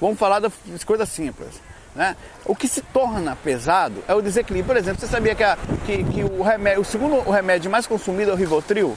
Vamos 0.00 0.18
falar 0.18 0.38
das 0.38 0.52
coisas 0.84 1.08
simples. 1.08 1.60
Né? 1.94 2.16
O 2.44 2.54
que 2.54 2.66
se 2.66 2.80
torna 2.80 3.36
pesado 3.36 4.02
é 4.08 4.14
o 4.14 4.22
desequilíbrio. 4.22 4.74
Por 4.74 4.76
exemplo, 4.76 5.00
você 5.00 5.06
sabia 5.06 5.34
que, 5.34 5.44
a, 5.44 5.58
que, 5.84 6.04
que 6.04 6.24
o, 6.24 6.42
remédio, 6.42 6.80
o 6.80 6.84
segundo 6.84 7.16
o 7.16 7.30
remédio 7.30 7.70
mais 7.70 7.86
consumido 7.86 8.30
é 8.30 8.34
o 8.34 8.36
Rivotril? 8.36 8.96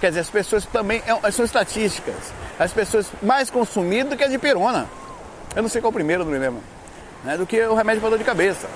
Quer 0.00 0.08
dizer, 0.08 0.20
as 0.20 0.30
pessoas 0.30 0.66
também, 0.66 1.02
é, 1.06 1.30
são 1.30 1.44
estatísticas, 1.44 2.32
as 2.58 2.72
pessoas 2.72 3.06
mais 3.22 3.50
consumidas 3.50 4.10
do 4.10 4.16
que 4.16 4.24
a 4.24 4.28
de 4.28 4.38
pirona. 4.38 4.88
Eu 5.54 5.62
não 5.62 5.68
sei 5.68 5.80
qual 5.80 5.90
o 5.90 5.94
primeiro, 5.94 6.24
não 6.24 6.32
me 6.32 6.38
lembro. 6.38 6.60
Né? 7.22 7.36
Do 7.36 7.46
que 7.46 7.60
o 7.62 7.74
remédio 7.74 8.00
para 8.00 8.10
dor 8.10 8.18
de 8.18 8.24
cabeça. 8.24 8.66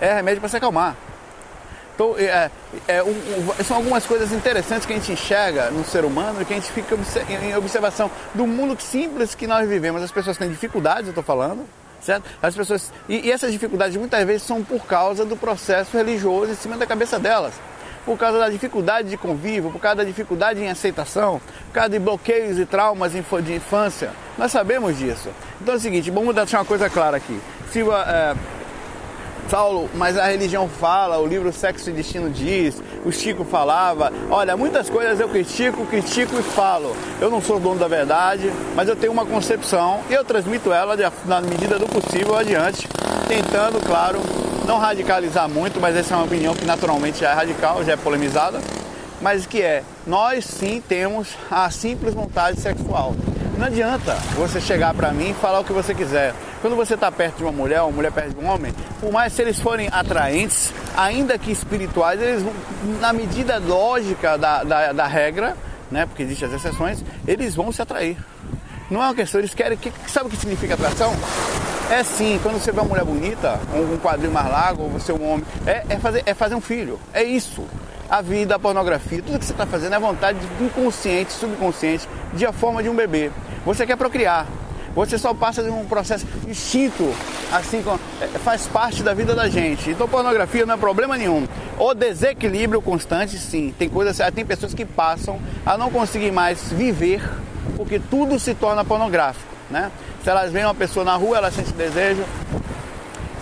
É 0.00 0.12
remédio 0.12 0.40
para 0.40 0.50
se 0.50 0.56
acalmar. 0.56 0.96
Então, 1.94 2.16
é, 2.18 2.50
é, 2.88 3.02
um, 3.02 3.10
um, 3.10 3.64
são 3.64 3.76
algumas 3.76 4.04
coisas 4.04 4.32
interessantes 4.32 4.84
que 4.84 4.92
a 4.92 4.96
gente 4.96 5.12
enxerga 5.12 5.70
no 5.70 5.84
ser 5.84 6.04
humano 6.04 6.42
e 6.42 6.44
que 6.44 6.52
a 6.52 6.56
gente 6.56 6.70
fica 6.72 6.96
em 7.30 7.56
observação 7.56 8.10
do 8.34 8.46
mundo 8.46 8.80
simples 8.80 9.34
que 9.34 9.46
nós 9.46 9.68
vivemos. 9.68 10.02
As 10.02 10.10
pessoas 10.10 10.36
têm 10.36 10.50
dificuldades, 10.50 11.04
eu 11.04 11.10
estou 11.10 11.22
falando, 11.22 11.64
certo? 12.00 12.24
As 12.42 12.54
pessoas 12.54 12.92
e, 13.08 13.28
e, 13.28 13.30
essas 13.30 13.52
dificuldades 13.52 13.96
muitas 13.96 14.24
vezes 14.24 14.42
são 14.42 14.62
por 14.64 14.84
causa 14.84 15.24
do 15.24 15.36
processo 15.36 15.96
religioso 15.96 16.50
em 16.50 16.56
cima 16.56 16.76
da 16.76 16.84
cabeça 16.84 17.16
delas, 17.18 17.54
por 18.04 18.18
causa 18.18 18.40
da 18.40 18.48
dificuldade 18.48 19.08
de 19.08 19.16
convívio, 19.16 19.70
por 19.70 19.80
causa 19.80 19.98
da 19.98 20.04
dificuldade 20.04 20.60
em 20.60 20.68
aceitação, 20.68 21.40
por 21.68 21.74
causa 21.74 21.90
de 21.90 22.00
bloqueios 22.00 22.58
e 22.58 22.66
traumas 22.66 23.12
de 23.12 23.54
infância. 23.54 24.10
Nós 24.36 24.50
sabemos 24.50 24.98
disso. 24.98 25.30
Então 25.60 25.74
é 25.74 25.76
o 25.76 25.80
seguinte, 25.80 26.10
vamos 26.10 26.34
deixar 26.34 26.58
uma 26.58 26.64
coisa 26.64 26.90
clara 26.90 27.16
aqui. 27.16 27.40
Se, 27.70 27.80
é, 27.80 28.34
Saulo, 29.48 29.88
mas 29.94 30.16
a 30.16 30.26
religião 30.26 30.68
fala, 30.68 31.18
o 31.18 31.26
livro 31.26 31.52
Sexo 31.52 31.90
e 31.90 31.92
Destino 31.92 32.30
diz, 32.30 32.82
o 33.04 33.12
Chico 33.12 33.44
falava. 33.44 34.12
Olha, 34.30 34.56
muitas 34.56 34.88
coisas 34.88 35.20
eu 35.20 35.28
critico, 35.28 35.84
critico 35.86 36.38
e 36.38 36.42
falo. 36.42 36.96
Eu 37.20 37.30
não 37.30 37.40
sou 37.40 37.60
dono 37.60 37.78
da 37.78 37.88
verdade, 37.88 38.50
mas 38.74 38.88
eu 38.88 38.96
tenho 38.96 39.12
uma 39.12 39.24
concepção 39.24 40.00
e 40.08 40.14
eu 40.14 40.24
transmito 40.24 40.72
ela 40.72 40.96
na 41.26 41.40
medida 41.40 41.78
do 41.78 41.86
possível 41.86 42.36
adiante, 42.36 42.88
tentando, 43.28 43.84
claro, 43.86 44.20
não 44.66 44.78
radicalizar 44.78 45.48
muito, 45.48 45.80
mas 45.80 45.96
essa 45.96 46.14
é 46.14 46.16
uma 46.16 46.26
opinião 46.26 46.54
que 46.54 46.64
naturalmente 46.64 47.20
já 47.20 47.30
é 47.30 47.34
radical, 47.34 47.84
já 47.84 47.92
é 47.92 47.96
polemizada, 47.96 48.60
mas 49.20 49.46
que 49.46 49.60
é, 49.60 49.82
nós 50.06 50.44
sim 50.44 50.82
temos 50.86 51.28
a 51.50 51.70
simples 51.70 52.14
vontade 52.14 52.60
sexual. 52.60 53.14
Não 53.58 53.66
adianta 53.66 54.14
você 54.36 54.60
chegar 54.60 54.92
para 54.94 55.12
mim 55.12 55.30
e 55.30 55.34
falar 55.34 55.60
o 55.60 55.64
que 55.64 55.72
você 55.72 55.94
quiser. 55.94 56.34
Quando 56.60 56.74
você 56.74 56.94
está 56.94 57.10
perto 57.10 57.36
de 57.36 57.44
uma 57.44 57.52
mulher, 57.52 57.82
uma 57.82 57.92
mulher 57.92 58.10
perto 58.10 58.34
de 58.34 58.44
um 58.44 58.48
homem, 58.48 58.74
por 59.00 59.12
mais 59.12 59.32
se 59.32 59.42
eles 59.42 59.60
forem 59.60 59.88
atraentes, 59.92 60.72
ainda 60.96 61.38
que 61.38 61.52
espirituais, 61.52 62.20
eles 62.20 62.44
na 63.00 63.12
medida 63.12 63.58
lógica 63.58 64.36
da, 64.36 64.64
da, 64.64 64.92
da 64.92 65.06
regra, 65.06 65.56
né, 65.90 66.04
porque 66.06 66.22
existem 66.22 66.48
as 66.48 66.54
exceções, 66.54 67.04
eles 67.26 67.54
vão 67.54 67.70
se 67.70 67.80
atrair. 67.80 68.16
Não 68.90 69.02
é 69.02 69.06
uma 69.06 69.14
questão, 69.14 69.40
eles 69.40 69.54
querem. 69.54 69.78
Que, 69.78 69.92
sabe 70.06 70.26
o 70.26 70.30
que 70.30 70.36
significa 70.36 70.74
atração? 70.74 71.14
É 71.90 72.02
sim, 72.02 72.40
quando 72.42 72.60
você 72.60 72.72
vê 72.72 72.80
uma 72.80 72.88
mulher 72.88 73.04
bonita, 73.04 73.60
um 73.74 73.96
quadril 73.98 74.30
mais 74.30 74.50
largo, 74.50 74.84
ou 74.84 74.90
você 74.90 75.12
é 75.12 75.14
um 75.14 75.32
homem, 75.32 75.46
é, 75.66 75.84
é, 75.88 75.98
fazer, 75.98 76.22
é 76.26 76.34
fazer 76.34 76.54
um 76.54 76.60
filho. 76.60 76.98
É 77.12 77.22
isso 77.22 77.64
a 78.08 78.20
vida, 78.20 78.54
a 78.54 78.58
pornografia, 78.58 79.22
tudo 79.22 79.38
que 79.38 79.44
você 79.44 79.52
está 79.52 79.66
fazendo 79.66 79.94
é 79.94 79.98
vontade 79.98 80.38
inconsciente, 80.60 81.32
subconsciente, 81.32 82.08
de 82.34 82.46
a 82.46 82.52
forma 82.52 82.82
de 82.82 82.88
um 82.88 82.94
bebê. 82.94 83.30
Você 83.64 83.86
quer 83.86 83.96
procriar. 83.96 84.46
Você 84.94 85.18
só 85.18 85.34
passa 85.34 85.60
de 85.60 85.70
um 85.70 85.84
processo 85.84 86.24
instinto, 86.46 87.12
assim, 87.52 87.82
é, 88.20 88.26
faz 88.38 88.66
parte 88.66 89.02
da 89.02 89.12
vida 89.12 89.34
da 89.34 89.48
gente. 89.48 89.90
Então 89.90 90.08
pornografia 90.08 90.64
não 90.64 90.74
é 90.74 90.76
problema 90.76 91.18
nenhum. 91.18 91.48
O 91.76 91.92
desequilíbrio 91.94 92.80
constante, 92.80 93.36
sim. 93.36 93.74
Tem 93.76 93.88
coisas, 93.88 94.16
tem 94.32 94.46
pessoas 94.46 94.72
que 94.72 94.84
passam 94.84 95.40
a 95.66 95.76
não 95.76 95.90
conseguir 95.90 96.30
mais 96.30 96.70
viver 96.70 97.20
porque 97.76 97.98
tudo 97.98 98.38
se 98.38 98.54
torna 98.54 98.84
pornográfico, 98.84 99.52
né? 99.70 99.90
Se 100.22 100.30
elas 100.30 100.50
veem 100.52 100.64
uma 100.64 100.74
pessoa 100.74 101.04
na 101.04 101.16
rua, 101.16 101.38
elas 101.38 101.54
sentem 101.54 101.74
desejo, 101.74 102.24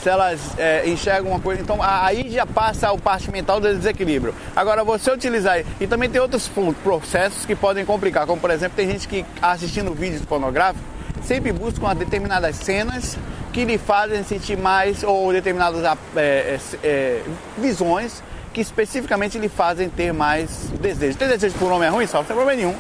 se 0.03 0.09
elas 0.09 0.59
é, 0.59 0.89
enxergam 0.89 1.31
uma 1.31 1.41
coisa, 1.41 1.63
então 1.63 1.79
aí 1.81 2.29
já 2.29 2.45
passa 2.45 2.91
o 2.91 2.99
parte 2.99 3.31
mental 3.31 3.61
do 3.61 3.73
desequilíbrio. 3.73 4.35
Agora, 4.55 4.83
você 4.83 5.13
utilizar, 5.13 5.63
e 5.81 5.87
também 5.87 6.11
tem 6.11 6.21
outros 6.21 6.51
processos 6.83 7.47
que 7.47 7.55
podem 7.55 7.85
complicar, 7.85 8.27
como 8.27 8.41
por 8.41 8.51
exemplo, 8.51 8.77
tem 8.77 8.91
gente 8.91 9.07
que 9.07 9.25
assistindo 9.41 9.95
vídeos 9.95 10.25
pornográficos 10.25 10.93
sempre 11.23 11.53
buscam 11.53 11.95
determinadas 11.95 12.57
cenas 12.57 13.17
que 13.53 13.65
lhe 13.65 13.79
fazem 13.79 14.25
sentir 14.25 14.57
mais, 14.57 15.05
ou 15.05 15.33
determinadas 15.33 15.85
é, 16.17 16.21
é, 16.21 16.59
é, 16.83 17.23
visões 17.59 18.23
que 18.53 18.61
especificamente 18.61 19.39
lhe 19.39 19.49
fazem 19.49 19.89
ter 19.89 20.13
mais 20.13 20.69
desejo. 20.81 21.17
Ter 21.17 21.29
desejo 21.29 21.55
por 21.59 21.71
homem 21.71 21.87
é 21.87 21.91
ruim, 21.91 22.07
só 22.07 22.19
não 22.19 22.25
tem 22.25 22.35
problema 22.35 22.61
nenhum 22.61 22.75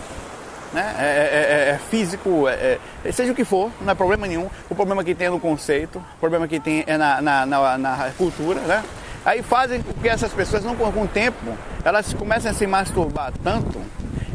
né? 0.72 0.94
É, 0.98 1.02
é, 1.02 1.06
é, 1.06 1.70
é 1.70 1.78
físico, 1.90 2.48
é, 2.48 2.78
é, 3.04 3.12
seja 3.12 3.32
o 3.32 3.34
que 3.34 3.44
for, 3.44 3.70
não 3.80 3.92
é 3.92 3.94
problema 3.94 4.26
nenhum. 4.26 4.48
O 4.68 4.74
problema 4.74 5.04
que 5.04 5.14
tem 5.14 5.26
é 5.26 5.30
no 5.30 5.40
conceito, 5.40 5.98
o 5.98 6.20
problema 6.20 6.48
que 6.48 6.58
tem 6.58 6.84
é 6.86 6.96
na, 6.96 7.20
na, 7.20 7.46
na, 7.46 7.78
na 7.78 8.10
cultura, 8.16 8.60
né? 8.60 8.82
Aí 9.24 9.42
fazem 9.42 9.82
com 9.82 9.92
que 9.92 10.08
essas 10.08 10.32
pessoas, 10.32 10.64
não 10.64 10.74
com 10.74 11.02
o 11.02 11.06
tempo, 11.06 11.56
elas 11.84 12.12
começam 12.12 12.50
a 12.50 12.54
se 12.54 12.66
masturbar 12.66 13.32
tanto 13.42 13.80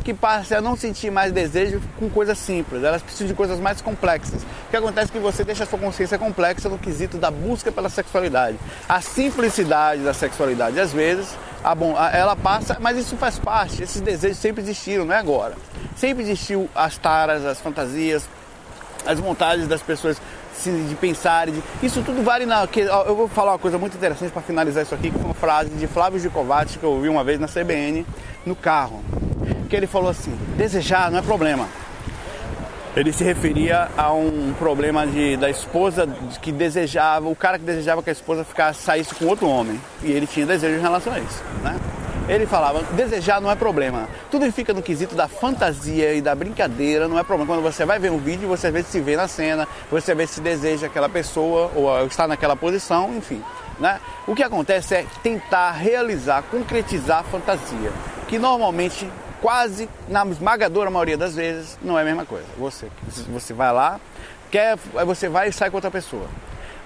que 0.08 0.14
passam 0.14 0.60
a 0.60 0.62
não 0.62 0.78
sentir 0.78 1.12
mais 1.12 1.34
desejo 1.34 1.82
com 2.00 2.10
coisas 2.10 2.38
simples, 2.38 2.82
elas 2.82 3.02
precisam 3.02 3.28
de 3.28 3.34
coisas 3.34 3.60
mais 3.60 3.82
complexas. 3.82 4.42
O 4.42 4.70
que 4.70 4.78
acontece 4.78 5.10
é 5.10 5.12
que 5.12 5.20
você 5.20 5.44
deixa 5.44 5.66
a 5.66 5.68
sua 5.68 5.78
consciência 5.78 6.18
complexa 6.18 6.70
no 6.70 6.78
quesito 6.78 7.18
da 7.18 7.30
busca 7.30 7.74
pela 7.74 7.90
sexualidade. 7.90 8.58
A 8.88 9.02
simplicidade 9.02 10.04
da 10.04 10.14
sexualidade, 10.14 10.80
às 10.80 10.94
vezes, 10.94 11.38
a 11.64 11.76
bom, 11.76 11.96
ela 12.14 12.36
passa, 12.36 12.78
mas 12.80 12.98
isso 12.98 13.18
faz 13.18 13.40
parte, 13.40 13.84
esses 13.84 14.02
desejos 14.02 14.38
sempre 14.38 14.62
existiram, 14.62 15.06
não 15.06 15.14
é 15.14 15.18
agora. 15.18 15.56
Sempre 15.96 16.24
existiu 16.24 16.70
as 16.76 16.98
taras, 16.98 17.46
as 17.46 17.60
fantasias, 17.60 18.28
as 19.06 19.20
vontades 19.20 19.68
das 19.68 19.82
pessoas 19.82 20.22
de 20.66 20.96
pensar. 20.96 21.48
De, 21.48 21.62
isso 21.82 22.02
tudo 22.02 22.24
vale 22.24 22.46
na. 22.46 22.68
Eu 23.06 23.16
vou 23.16 23.28
falar 23.28 23.52
uma 23.52 23.60
coisa 23.60 23.78
muito 23.78 23.96
interessante 23.96 24.32
para 24.32 24.42
finalizar 24.42 24.84
isso 24.84 24.96
aqui, 24.96 25.12
que 25.12 25.18
foi 25.18 25.26
uma 25.26 25.34
frase 25.34 25.70
de 25.70 25.88
Flávio 25.88 26.20
Gicovati 26.20 26.80
que 26.80 26.84
eu 26.84 26.92
ouvi 26.92 27.10
uma 27.10 27.24
vez 27.24 27.40
na 27.40 27.48
CBN, 27.48 28.06
no 28.46 28.56
carro. 28.56 29.04
Que 29.70 29.76
ele 29.76 29.88
falou 29.88 30.10
assim: 30.10 30.32
desejar 30.58 31.12
não 31.12 31.20
é 31.20 31.22
problema. 31.22 31.68
Ele 32.98 33.14
se 33.14 33.24
referia 33.24 33.90
a 33.96 34.12
um 34.12 34.56
problema 34.58 35.06
de, 35.06 35.38
da 35.38 35.52
esposa 35.52 36.10
que 36.42 36.52
desejava, 36.52 37.30
o 37.30 37.36
cara 37.36 37.60
que 37.60 37.64
desejava 37.64 38.02
que 38.02 38.10
a 38.10 38.14
esposa 38.14 38.44
ficasse, 38.44 38.82
saísse 38.82 39.14
com 39.14 39.28
outro 39.28 39.48
homem. 39.48 39.80
E 40.02 40.12
ele 40.12 40.26
tinha 40.26 40.48
desejo 40.48 40.80
em 40.80 40.82
relação 40.82 41.14
a 41.14 41.20
isso, 41.20 41.44
né? 41.62 41.80
Ele 42.28 42.48
falava, 42.48 42.82
desejar 42.94 43.40
não 43.40 43.52
é 43.52 43.56
problema. 43.56 44.10
Tudo 44.32 44.52
fica 44.52 44.74
no 44.74 44.82
quesito 44.82 45.14
da 45.14 45.28
fantasia 45.28 46.16
e 46.16 46.22
da 46.22 46.34
brincadeira, 46.34 47.08
não 47.08 47.20
é 47.20 47.24
problema. 47.24 47.54
Quando 47.54 47.62
você 47.62 47.86
vai 47.86 48.00
ver 48.00 48.12
um 48.12 48.18
vídeo, 48.18 48.48
você 48.48 48.72
vê 48.72 48.82
se 48.82 49.00
vê 49.00 49.16
na 49.16 49.28
cena, 49.28 49.68
você 49.92 50.16
vê 50.16 50.26
se 50.26 50.42
deseja 50.42 50.88
aquela 50.88 51.08
pessoa 51.08 51.72
ou 51.76 52.04
está 52.08 52.28
naquela 52.28 52.56
posição, 52.56 53.16
enfim. 53.16 53.44
Né? 53.80 54.00
O 54.26 54.34
que 54.34 54.42
acontece 54.42 54.96
é 54.96 55.06
tentar 55.22 55.72
realizar, 55.74 56.42
concretizar 56.50 57.20
a 57.20 57.24
fantasia, 57.24 57.92
que 58.28 58.40
normalmente, 58.40 59.08
quase 59.42 59.90
na 60.08 60.26
esmagadora 60.26 60.90
maioria 60.90 61.18
das 61.18 61.36
vezes, 61.36 61.78
não 61.82 61.98
é 61.98 62.02
a 62.02 62.06
mesma 62.06 62.26
coisa. 62.26 62.46
Você, 62.58 62.88
você 63.30 63.54
vai 63.54 63.72
lá, 63.72 64.00
quer, 64.52 64.78
você 65.06 65.30
vai 65.30 65.50
e 65.50 65.54
sai 65.54 65.70
com 65.70 65.78
outra 65.78 65.92
pessoa. 65.92 66.28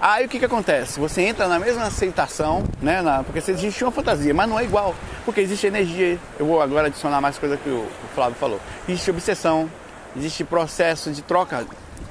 Aí 0.00 0.26
o 0.26 0.28
que, 0.28 0.40
que 0.40 0.44
acontece? 0.44 0.98
Você 0.98 1.22
entra 1.22 1.46
na 1.46 1.60
mesma 1.60 1.84
aceitação, 1.84 2.64
né? 2.80 3.00
Na, 3.02 3.22
porque 3.22 3.38
existe 3.38 3.84
uma 3.84 3.92
fantasia, 3.92 4.34
mas 4.34 4.48
não 4.48 4.58
é 4.58 4.64
igual. 4.64 4.96
Porque 5.24 5.40
existe 5.40 5.68
energia. 5.68 6.18
Eu 6.40 6.46
vou 6.46 6.60
agora 6.60 6.88
adicionar 6.88 7.20
mais 7.20 7.38
coisa 7.38 7.56
que 7.56 7.68
o, 7.68 7.82
o 7.82 8.08
Flávio 8.12 8.34
falou. 8.34 8.60
Existe 8.88 9.10
obsessão, 9.12 9.70
existe 10.16 10.42
processo 10.42 11.12
de 11.12 11.22
troca 11.22 11.64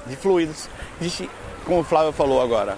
de 0.05 0.15
fluidos, 0.15 0.69
existe, 0.99 1.29
como 1.65 1.81
o 1.81 1.83
Flávio 1.83 2.11
falou 2.11 2.41
agora, 2.41 2.77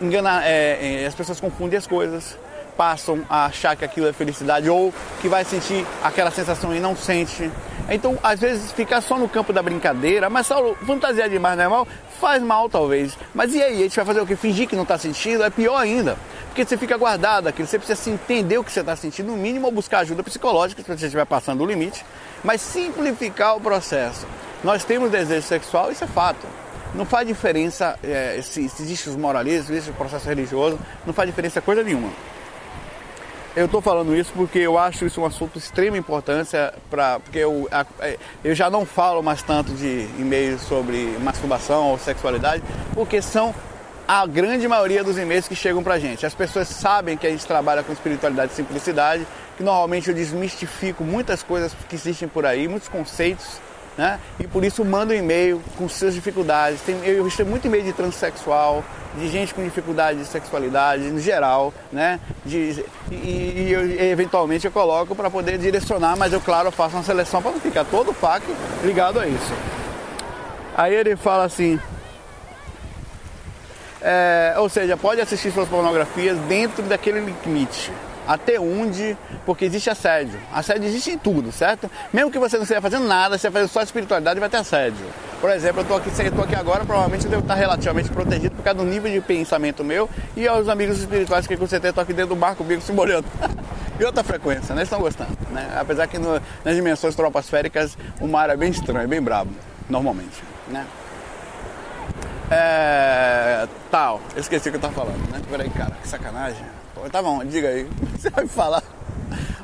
engana, 0.00 0.44
é, 0.44 1.02
é, 1.02 1.06
as 1.06 1.14
pessoas 1.14 1.40
confundem 1.40 1.78
as 1.78 1.86
coisas, 1.86 2.38
passam 2.76 3.22
a 3.28 3.46
achar 3.46 3.76
que 3.76 3.84
aquilo 3.84 4.06
é 4.06 4.12
felicidade 4.12 4.68
ou 4.68 4.92
que 5.20 5.28
vai 5.28 5.44
sentir 5.44 5.86
aquela 6.02 6.30
sensação 6.30 6.74
e 6.74 6.80
não 6.80 6.96
sente. 6.96 7.50
Então, 7.88 8.18
às 8.22 8.40
vezes, 8.40 8.72
ficar 8.72 9.00
só 9.00 9.18
no 9.18 9.28
campo 9.28 9.52
da 9.52 9.62
brincadeira, 9.62 10.30
mas 10.30 10.46
Saulo, 10.46 10.76
fantasiar 10.86 11.28
demais 11.28 11.56
não 11.56 11.64
é 11.64 11.68
mal? 11.68 11.88
Faz 12.20 12.42
mal, 12.42 12.68
talvez. 12.68 13.16
Mas 13.34 13.52
e 13.54 13.62
aí? 13.62 13.80
A 13.80 13.82
gente 13.82 13.96
vai 13.96 14.04
fazer 14.04 14.20
o 14.20 14.26
que? 14.26 14.36
Fingir 14.36 14.68
que 14.68 14.76
não 14.76 14.84
está 14.84 14.96
sentindo? 14.96 15.42
É 15.42 15.50
pior 15.50 15.76
ainda. 15.76 16.16
Porque 16.46 16.64
você 16.64 16.76
fica 16.76 16.96
guardado 16.98 17.48
aquilo, 17.48 17.66
você 17.66 17.78
precisa 17.78 18.10
entender 18.10 18.58
o 18.58 18.64
que 18.64 18.70
você 18.70 18.80
está 18.80 18.94
sentindo, 18.94 19.32
no 19.32 19.38
mínimo, 19.38 19.66
ou 19.66 19.72
buscar 19.72 20.00
ajuda 20.00 20.22
psicológica 20.22 20.82
se 20.82 20.88
você 20.88 21.06
estiver 21.06 21.24
passando 21.24 21.62
o 21.62 21.66
limite, 21.66 22.04
mas 22.44 22.60
simplificar 22.60 23.56
o 23.56 23.60
processo. 23.60 24.26
Nós 24.62 24.84
temos 24.84 25.10
desejo 25.10 25.46
sexual, 25.46 25.90
isso 25.90 26.04
é 26.04 26.06
fato. 26.06 26.46
Não 26.94 27.06
faz 27.06 27.26
diferença 27.26 27.98
é, 28.04 28.38
se, 28.42 28.68
se 28.68 28.82
existe 28.82 29.08
os 29.08 29.16
moralismos, 29.16 29.66
se 29.66 29.72
existe 29.72 29.90
o 29.90 29.94
processo 29.94 30.28
religioso, 30.28 30.78
não 31.06 31.14
faz 31.14 31.28
diferença 31.28 31.60
coisa 31.62 31.82
nenhuma. 31.82 32.10
Eu 33.54 33.66
estou 33.66 33.82
falando 33.82 34.16
isso 34.16 34.32
porque 34.34 34.60
eu 34.60 34.78
acho 34.78 35.04
isso 35.04 35.20
um 35.20 35.26
assunto 35.26 35.52
de 35.52 35.58
extrema 35.58 35.98
importância, 35.98 36.72
pra, 36.88 37.20
porque 37.20 37.38
eu, 37.38 37.68
a, 37.70 37.84
é, 38.00 38.18
eu 38.42 38.54
já 38.54 38.70
não 38.70 38.86
falo 38.86 39.22
mais 39.22 39.42
tanto 39.42 39.74
de 39.74 40.08
e-mails 40.18 40.62
sobre 40.62 41.18
masturbação 41.20 41.90
ou 41.90 41.98
sexualidade, 41.98 42.62
porque 42.94 43.20
são 43.20 43.54
a 44.08 44.24
grande 44.26 44.66
maioria 44.66 45.04
dos 45.04 45.18
e-mails 45.18 45.46
que 45.46 45.54
chegam 45.54 45.82
pra 45.82 45.98
gente. 45.98 46.24
As 46.24 46.34
pessoas 46.34 46.66
sabem 46.66 47.14
que 47.14 47.26
a 47.26 47.30
gente 47.30 47.44
trabalha 47.44 47.82
com 47.82 47.92
espiritualidade 47.92 48.52
e 48.52 48.56
simplicidade, 48.56 49.26
que 49.58 49.62
normalmente 49.62 50.08
eu 50.08 50.14
desmistifico 50.14 51.04
muitas 51.04 51.42
coisas 51.42 51.76
que 51.90 51.94
existem 51.94 52.26
por 52.26 52.46
aí, 52.46 52.66
muitos 52.66 52.88
conceitos 52.88 53.60
né? 53.96 54.18
E 54.40 54.46
por 54.46 54.64
isso 54.64 54.84
manda 54.84 55.12
um 55.12 55.16
e-mail 55.16 55.60
com 55.76 55.88
suas 55.88 56.14
dificuldades. 56.14 56.80
Tem, 56.80 56.96
eu 57.04 57.24
recebo 57.24 57.50
muito 57.50 57.66
e-mail 57.66 57.84
de 57.84 57.92
transexual, 57.92 58.84
de 59.16 59.28
gente 59.28 59.52
com 59.54 59.62
dificuldade 59.62 60.18
de 60.18 60.24
sexualidade 60.24 61.04
no 61.04 61.20
geral, 61.20 61.72
né? 61.92 62.18
De, 62.44 62.84
e, 63.10 63.14
e 63.14 63.72
eu, 63.72 64.04
eventualmente 64.10 64.66
eu 64.66 64.72
coloco 64.72 65.14
para 65.14 65.30
poder 65.30 65.58
direcionar, 65.58 66.16
mas 66.16 66.32
eu 66.32 66.40
claro 66.40 66.70
faço 66.70 66.96
uma 66.96 67.02
seleção 67.02 67.42
para 67.42 67.50
não 67.50 67.60
ficar 67.60 67.84
todo 67.84 68.10
o 68.10 68.14
FAQ 68.14 68.46
ligado 68.84 69.20
a 69.20 69.26
isso. 69.26 69.52
Aí 70.74 70.94
ele 70.94 71.16
fala 71.16 71.44
assim, 71.44 71.78
é, 74.00 74.54
ou 74.56 74.68
seja, 74.68 74.96
pode 74.96 75.20
assistir 75.20 75.52
suas 75.52 75.68
pornografias 75.68 76.38
dentro 76.48 76.82
daquele 76.84 77.20
limite 77.20 77.92
até 78.32 78.58
onde, 78.58 79.16
porque 79.44 79.66
existe 79.66 79.90
assédio. 79.90 80.40
Assédio 80.52 80.88
existe 80.88 81.10
em 81.10 81.18
tudo, 81.18 81.52
certo? 81.52 81.90
Mesmo 82.12 82.30
que 82.30 82.38
você 82.38 82.56
não 82.56 82.62
esteja 82.62 82.80
fazendo 82.80 83.06
nada, 83.06 83.36
você 83.36 83.50
fazer 83.50 83.68
só 83.68 83.82
espiritualidade, 83.82 84.40
vai 84.40 84.48
ter 84.48 84.56
assédio. 84.56 85.04
Por 85.38 85.50
exemplo, 85.50 85.80
eu 85.80 85.82
estou 85.82 85.96
aqui, 85.98 86.10
eu 86.10 86.44
aqui 86.44 86.54
agora, 86.54 86.84
provavelmente 86.84 87.24
eu 87.24 87.30
devo 87.30 87.42
estar 87.42 87.54
relativamente 87.54 88.08
protegido 88.10 88.54
por 88.54 88.62
causa 88.62 88.78
do 88.78 88.86
nível 88.86 89.12
de 89.12 89.20
pensamento 89.20 89.84
meu 89.84 90.08
e 90.34 90.48
aos 90.48 90.68
amigos 90.68 90.98
espirituais 90.98 91.46
que 91.46 91.56
com 91.56 91.66
certeza 91.66 91.90
estão 91.90 92.02
aqui 92.02 92.14
dentro 92.14 92.34
do 92.34 92.38
barco 92.38 92.62
comigo 92.62 92.80
se 92.80 92.92
molhando. 92.92 93.26
e 94.00 94.04
outra 94.04 94.24
frequência, 94.24 94.74
né? 94.74 94.84
Estão 94.84 95.00
gostando, 95.00 95.36
né? 95.50 95.76
Apesar 95.78 96.06
que 96.06 96.16
no, 96.16 96.40
nas 96.64 96.74
dimensões 96.74 97.14
troposféricas 97.14 97.98
o 98.18 98.26
mar 98.26 98.48
é 98.48 98.56
bem 98.56 98.70
estranho, 98.70 99.04
é 99.04 99.06
bem 99.06 99.20
brabo, 99.20 99.50
normalmente, 99.90 100.42
né? 100.68 100.86
É. 102.50 103.66
Tal, 103.90 104.20
esqueci 104.36 104.68
o 104.68 104.72
que 104.72 104.78
eu 104.78 104.80
tava 104.80 104.94
falando, 104.94 105.30
né? 105.30 105.40
Peraí, 105.50 105.70
cara, 105.70 105.92
que 106.00 106.08
sacanagem. 106.08 106.81
Tá 107.10 107.22
bom, 107.22 107.44
diga 107.44 107.68
aí. 107.68 107.88
Você 108.16 108.30
vai 108.30 108.46
falar. 108.46 108.82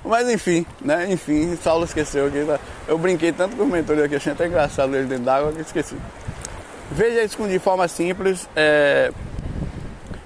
Mas 0.04 0.28
enfim, 0.28 0.64
né? 0.80 1.10
Enfim, 1.10 1.56
Saulo 1.62 1.84
esqueceu 1.84 2.26
aqui. 2.26 2.44
Tá? 2.44 2.58
Eu 2.86 2.96
brinquei 2.98 3.32
tanto 3.32 3.56
com 3.56 3.64
os 3.64 3.68
mentores 3.68 4.02
aqui, 4.02 4.16
achei 4.16 4.32
até 4.32 4.46
engraçado 4.46 4.94
ele 4.96 5.06
dentro 5.06 5.24
d'água 5.24 5.52
que 5.52 5.60
esqueci. 5.60 5.96
Veja 6.90 7.22
isso 7.22 7.46
de 7.46 7.58
forma 7.58 7.86
simples 7.86 8.48
é, 8.56 9.12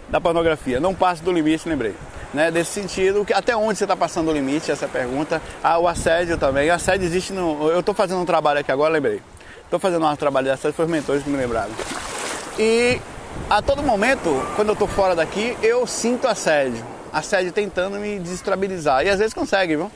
da 0.08 0.20
pornografia. 0.20 0.78
Não 0.78 0.94
passe 0.94 1.22
do 1.22 1.32
limite, 1.32 1.68
lembrei. 1.68 1.94
Né, 2.32 2.50
desse 2.50 2.70
sentido, 2.70 3.26
até 3.34 3.54
onde 3.54 3.76
você 3.76 3.84
está 3.84 3.94
passando 3.94 4.30
o 4.30 4.32
limite, 4.32 4.70
essa 4.70 4.86
é 4.86 4.88
pergunta. 4.88 5.42
Ah, 5.62 5.78
o 5.78 5.86
assédio 5.86 6.38
também. 6.38 6.70
O 6.70 6.74
assédio 6.74 7.04
existe 7.04 7.32
no. 7.32 7.68
Eu 7.68 7.80
estou 7.80 7.94
fazendo 7.94 8.20
um 8.20 8.24
trabalho 8.24 8.60
aqui 8.60 8.72
agora, 8.72 8.90
lembrei. 8.92 9.20
Estou 9.64 9.78
fazendo 9.78 10.06
um 10.06 10.16
trabalho 10.16 10.46
de 10.46 10.52
assédio, 10.52 10.74
foi 10.74 10.86
os 10.86 10.90
mentores 10.90 11.22
que 11.22 11.28
me 11.28 11.36
lembraram. 11.36 11.72
E 12.58 13.00
a 13.50 13.60
todo 13.60 13.82
momento, 13.82 14.30
quando 14.56 14.68
eu 14.68 14.72
estou 14.74 14.88
fora 14.88 15.14
daqui, 15.14 15.56
eu 15.62 15.86
sinto 15.86 16.26
assédio. 16.26 16.91
Assédio 17.12 17.52
tentando 17.52 17.98
me 17.98 18.18
desestabilizar. 18.18 19.04
E 19.04 19.08
às 19.08 19.18
vezes 19.18 19.34
consegue, 19.34 19.76
viu? 19.76 19.90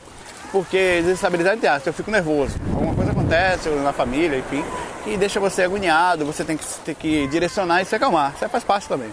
Porque 0.51 1.01
desestabilizar 1.01 1.55
entre 1.55 1.67
aspas, 1.67 1.87
eu 1.87 1.93
fico 1.93 2.11
nervoso. 2.11 2.55
Alguma 2.73 2.93
coisa 2.93 3.11
acontece 3.11 3.69
na 3.69 3.91
família, 3.91 4.37
enfim, 4.37 4.63
que 5.03 5.17
deixa 5.17 5.39
você 5.39 5.63
agoniado, 5.63 6.25
você 6.25 6.43
tem 6.43 6.55
que, 6.55 6.65
tem 6.85 6.95
que 6.95 7.27
direcionar 7.27 7.81
e 7.81 7.85
se 7.85 7.95
acalmar. 7.95 8.33
Isso 8.35 8.47
faz 8.49 8.63
parte 8.63 8.87
também. 8.87 9.09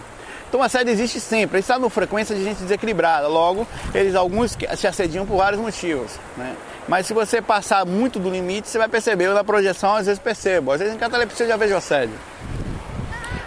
Então 0.47 0.61
a 0.61 0.67
assédio 0.67 0.91
existe 0.93 1.19
sempre, 1.19 1.59
está 1.59 1.77
no 1.77 1.89
frequência 1.89 2.35
de 2.35 2.43
gente 2.43 2.61
desequilibrada. 2.61 3.27
Logo, 3.27 3.67
eles 3.93 4.15
alguns 4.15 4.57
se 4.77 4.87
assediam 4.87 5.25
por 5.25 5.37
vários 5.37 5.59
motivos. 5.59 6.11
Né? 6.37 6.55
Mas 6.87 7.07
se 7.07 7.13
você 7.13 7.41
passar 7.41 7.85
muito 7.85 8.19
do 8.19 8.29
limite, 8.29 8.69
você 8.69 8.77
vai 8.77 8.87
perceber. 8.87 9.25
Eu 9.25 9.33
na 9.33 9.43
projeção 9.43 9.95
às 9.95 10.05
vezes 10.05 10.21
percebo. 10.21 10.71
Às 10.71 10.79
vezes 10.79 10.95
em 10.95 10.97
catalepsia 10.97 11.45
eu 11.45 11.49
já 11.49 11.57
vejo 11.57 11.75
assédio. 11.75 12.15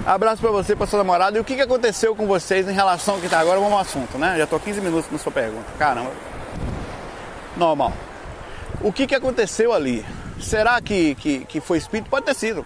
Abraço 0.08 0.40
para 0.40 0.50
você, 0.50 0.74
para 0.74 0.86
sua 0.86 1.00
namorada. 1.00 1.36
E 1.36 1.40
o 1.40 1.44
que, 1.44 1.54
que 1.54 1.60
aconteceu 1.60 2.16
com 2.16 2.26
vocês 2.26 2.66
em 2.66 2.72
relação 2.72 3.16
ao 3.16 3.20
que 3.20 3.26
está 3.26 3.40
agora? 3.40 3.58
Vamos 3.58 3.74
ao 3.74 3.80
assunto, 3.80 4.16
né? 4.16 4.38
Já 4.38 4.44
estou 4.44 4.58
15 4.58 4.80
minutos 4.80 5.12
na 5.12 5.18
sua 5.18 5.30
pergunta. 5.30 5.66
Caramba. 5.78 6.10
Normal. 7.54 7.92
O 8.80 8.90
que, 8.90 9.06
que 9.06 9.14
aconteceu 9.14 9.70
ali? 9.70 10.02
Será 10.40 10.80
que, 10.80 11.14
que, 11.16 11.44
que 11.44 11.60
foi 11.60 11.76
espírito? 11.76 12.08
Pode 12.08 12.24
ter 12.24 12.34
sido. 12.34 12.64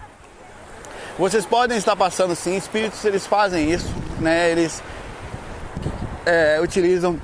Vocês 1.19 1.45
podem 1.45 1.77
estar 1.77 1.97
passando 1.97 2.37
sim, 2.37 2.57
espíritos 2.57 3.05
eles 3.05 3.27
fazem 3.27 3.73
isso, 3.73 3.93
né? 4.21 4.49
Eles 4.49 4.81
é, 6.25 6.61
utilizam 6.63 7.21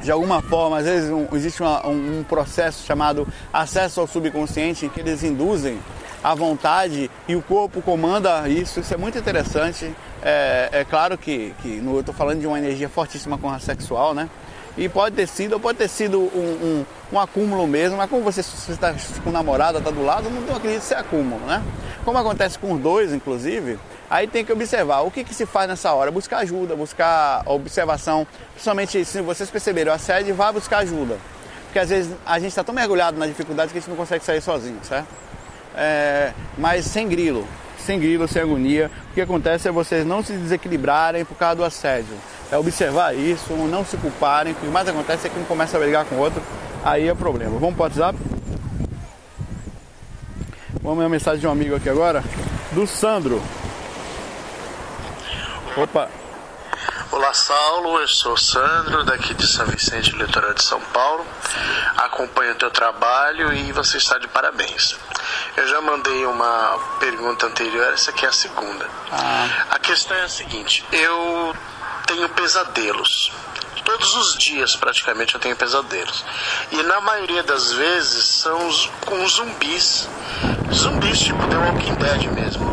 de 0.00 0.10
alguma 0.10 0.40
forma, 0.40 0.78
às 0.78 0.86
vezes 0.86 1.10
um, 1.10 1.26
existe 1.32 1.62
uma, 1.62 1.86
um, 1.86 2.20
um, 2.20 2.24
processo 2.24 2.82
chamado 2.86 3.28
acesso 3.52 4.00
ao 4.00 4.06
subconsciente 4.06 4.86
em 4.86 4.88
que 4.88 5.00
eles 5.00 5.22
induzem 5.22 5.78
a 6.24 6.34
vontade 6.34 7.10
e 7.28 7.36
o 7.36 7.42
corpo 7.42 7.82
comanda 7.82 8.48
isso, 8.48 8.80
isso 8.80 8.94
é 8.94 8.96
muito 8.96 9.18
interessante. 9.18 9.94
É, 10.22 10.70
é 10.72 10.84
claro 10.84 11.18
que, 11.18 11.54
que 11.60 11.68
no, 11.82 11.96
eu 11.96 12.00
estou 12.00 12.14
falando 12.14 12.40
de 12.40 12.46
uma 12.46 12.58
energia 12.58 12.88
fortíssima 12.88 13.36
com 13.36 13.50
a 13.50 13.58
sexual, 13.58 14.14
né? 14.14 14.30
E 14.76 14.88
pode 14.88 15.14
ter 15.14 15.28
sido, 15.28 15.60
pode 15.60 15.76
ter 15.76 15.86
sido 15.86 16.18
um, 16.18 16.24
um, 16.24 16.86
um 17.12 17.20
acúmulo 17.20 17.66
mesmo, 17.66 17.98
mas 17.98 18.08
como 18.08 18.22
você 18.22 18.40
está 18.40 18.94
com 19.22 19.30
namorada, 19.30 19.78
está 19.78 19.90
do 19.90 20.02
lado, 20.02 20.30
não 20.30 20.56
acredito 20.56 20.80
ser 20.80 20.94
acúmulo, 20.94 21.44
né? 21.44 21.62
Como 22.06 22.16
acontece 22.16 22.58
com 22.58 22.72
os 22.72 22.80
dois, 22.80 23.12
inclusive, 23.12 23.78
aí 24.08 24.26
tem 24.26 24.46
que 24.46 24.52
observar 24.52 25.02
o 25.02 25.10
que, 25.10 25.24
que 25.24 25.34
se 25.34 25.44
faz 25.44 25.68
nessa 25.68 25.92
hora, 25.92 26.10
buscar 26.10 26.38
ajuda, 26.38 26.74
buscar 26.74 27.42
observação, 27.44 28.26
principalmente 28.54 29.04
se 29.04 29.20
vocês 29.20 29.50
perceberam 29.50 29.92
a 29.92 29.98
sede, 29.98 30.32
vá 30.32 30.50
buscar 30.50 30.78
ajuda. 30.78 31.18
Porque 31.66 31.78
às 31.78 31.90
vezes 31.90 32.16
a 32.24 32.38
gente 32.38 32.48
está 32.48 32.64
tão 32.64 32.74
mergulhado 32.74 33.18
na 33.18 33.26
dificuldade 33.26 33.72
que 33.72 33.78
a 33.78 33.80
gente 33.80 33.90
não 33.90 33.96
consegue 33.96 34.24
sair 34.24 34.40
sozinho, 34.40 34.78
certo? 34.82 35.06
É, 35.74 36.32
mas 36.56 36.84
sem 36.84 37.08
grilo, 37.08 37.46
sem 37.78 37.98
grilo, 37.98 38.28
sem 38.28 38.42
agonia. 38.42 38.90
O 39.10 39.14
que 39.14 39.20
acontece 39.20 39.68
é 39.68 39.72
vocês 39.72 40.06
não 40.06 40.22
se 40.22 40.32
desequilibrarem 40.32 41.24
por 41.24 41.36
causa 41.36 41.56
do 41.56 41.64
assédio 41.64 42.16
é 42.54 42.58
observar 42.58 43.14
isso, 43.14 43.52
não 43.52 43.84
se 43.84 43.96
culparem. 43.96 44.52
O 44.52 44.56
que 44.56 44.66
mais 44.66 44.88
acontece 44.88 45.26
é 45.26 45.30
que 45.30 45.38
um 45.38 45.44
começa 45.44 45.76
a 45.76 45.80
brigar 45.80 46.04
com 46.04 46.16
o 46.16 46.18
outro, 46.18 46.42
aí 46.84 47.08
é 47.08 47.14
problema. 47.14 47.58
Vamos 47.58 47.74
para 47.74 47.82
o 47.82 47.86
WhatsApp? 47.86 48.18
Vamos 50.82 50.98
ver 50.98 51.04
a 51.06 51.08
mensagem 51.08 51.40
de 51.40 51.46
um 51.46 51.50
amigo 51.50 51.74
aqui 51.74 51.88
agora, 51.88 52.22
do 52.72 52.86
Sandro. 52.86 53.42
Opa! 55.76 56.08
Olá, 57.10 57.32
Saulo. 57.32 57.98
Eu 57.98 58.08
sou 58.08 58.36
Sandro, 58.36 59.04
daqui 59.04 59.34
de 59.34 59.46
São 59.46 59.66
Vicente, 59.66 60.14
litoral 60.16 60.52
de 60.52 60.62
São 60.62 60.80
Paulo. 60.80 61.24
Acompanho 61.96 62.52
o 62.52 62.54
teu 62.56 62.70
trabalho 62.70 63.52
e 63.52 63.72
você 63.72 63.96
está 63.96 64.18
de 64.18 64.28
parabéns. 64.28 64.96
Eu 65.56 65.68
já 65.68 65.80
mandei 65.80 66.26
uma 66.26 66.78
pergunta 66.98 67.46
anterior, 67.46 67.92
essa 67.92 68.10
aqui 68.10 68.26
é 68.26 68.28
a 68.28 68.32
segunda. 68.32 68.88
Ah. 69.12 69.48
A 69.70 69.78
questão 69.78 70.16
é 70.16 70.22
a 70.22 70.28
seguinte: 70.28 70.84
eu 70.90 71.54
tenho 72.06 72.28
pesadelos. 72.30 73.32
Todos 73.84 74.16
os 74.16 74.38
dias, 74.38 74.74
praticamente, 74.74 75.34
eu 75.34 75.40
tenho 75.40 75.54
pesadelos. 75.54 76.24
E 76.72 76.82
na 76.82 77.00
maioria 77.02 77.42
das 77.42 77.72
vezes 77.72 78.24
são 78.24 78.58
com 79.04 79.28
zumbis. 79.28 80.08
Zumbis 80.72 81.20
tipo 81.20 81.46
The 81.46 81.56
Walking 81.56 81.94
Dead 81.94 82.32
mesmo. 82.32 82.66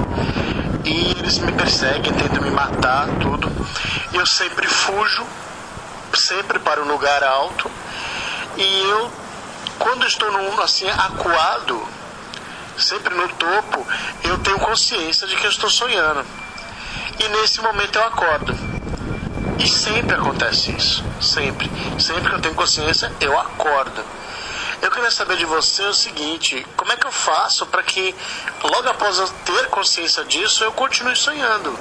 E 0.86 1.12
eles 1.20 1.38
me 1.38 1.52
perseguem, 1.52 2.14
tentam 2.14 2.42
me 2.42 2.50
matar, 2.50 3.08
tudo. 3.20 3.52
E 4.14 4.16
eu 4.16 4.26
sempre 4.26 4.68
fujo, 4.68 5.24
sempre 6.16 6.58
para 6.60 6.82
um 6.82 6.88
lugar 6.88 7.24
alto. 7.24 7.70
E 8.58 8.90
eu, 8.90 9.12
quando 9.78 10.08
estou 10.08 10.32
num, 10.32 10.62
assim, 10.62 10.90
acuado, 10.90 11.88
sempre 12.82 13.14
no 13.14 13.28
topo, 13.30 13.86
eu 14.24 14.38
tenho 14.40 14.60
consciência 14.60 15.28
de 15.28 15.36
que 15.36 15.46
eu 15.46 15.50
estou 15.50 15.70
sonhando. 15.70 16.26
E 17.20 17.28
nesse 17.30 17.62
momento 17.62 17.98
eu 17.98 18.04
acordo. 18.04 18.56
E 19.60 19.68
sempre 19.68 20.16
acontece 20.16 20.72
isso. 20.72 21.04
Sempre. 21.22 21.70
Sempre 22.00 22.30
que 22.30 22.36
eu 22.36 22.42
tenho 22.42 22.56
consciência, 22.56 23.12
eu 23.22 23.38
acordo. 23.40 24.04
Eu 24.82 24.90
queria 24.90 25.12
saber 25.12 25.38
de 25.38 25.46
você 25.46 25.84
o 25.84 25.94
seguinte: 25.94 26.66
como 26.76 26.92
é 26.92 26.96
que 26.96 27.06
eu 27.06 27.12
faço 27.12 27.66
para 27.68 27.84
que, 27.84 28.16
logo 28.64 28.90
após 28.90 29.20
eu 29.20 29.28
ter 29.46 29.68
consciência 29.68 30.26
disso, 30.26 30.64
eu 30.64 30.72
continue 30.72 31.16
sonhando? 31.16 31.78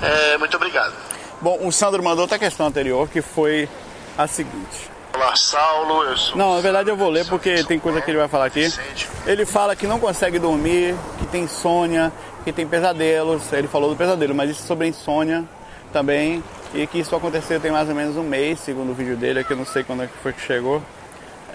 É, 0.00 0.38
muito 0.38 0.56
obrigado. 0.56 0.94
Bom, 1.40 1.58
o 1.66 1.70
Sandro 1.70 2.02
mandou 2.02 2.22
outra 2.22 2.38
questão 2.38 2.66
anterior 2.66 3.08
que 3.08 3.20
foi 3.20 3.68
a 4.16 4.26
seguinte. 4.26 4.95
Olá, 5.16 5.34
Saulo. 5.34 6.02
Eu 6.02 6.16
sou 6.18 6.36
não, 6.36 6.56
na 6.56 6.60
verdade 6.60 6.90
eu 6.90 6.96
vou 6.96 7.08
ler 7.08 7.24
porque 7.26 7.64
tem 7.64 7.78
coisa 7.78 8.02
que 8.02 8.10
ele 8.10 8.18
vai 8.18 8.28
falar 8.28 8.44
aqui. 8.44 8.70
Ele 9.26 9.46
fala 9.46 9.74
que 9.74 9.86
não 9.86 9.98
consegue 9.98 10.38
dormir, 10.38 10.94
que 11.18 11.26
tem 11.28 11.44
insônia, 11.44 12.12
que 12.44 12.52
tem 12.52 12.66
pesadelos. 12.66 13.50
Ele 13.50 13.66
falou 13.66 13.88
do 13.88 13.96
pesadelo, 13.96 14.34
mas 14.34 14.50
isso 14.50 14.66
sobre 14.66 14.86
insônia 14.86 15.42
também 15.90 16.44
e 16.74 16.86
que 16.86 16.98
isso 16.98 17.16
aconteceu 17.16 17.58
tem 17.58 17.70
mais 17.70 17.88
ou 17.88 17.94
menos 17.94 18.14
um 18.18 18.22
mês, 18.22 18.60
segundo 18.60 18.90
o 18.90 18.94
vídeo 18.94 19.16
dele, 19.16 19.42
que 19.42 19.54
eu 19.54 19.56
não 19.56 19.64
sei 19.64 19.82
quando 19.82 20.02
é 20.02 20.06
que 20.06 20.18
foi 20.18 20.34
que 20.34 20.40
chegou. 20.42 20.82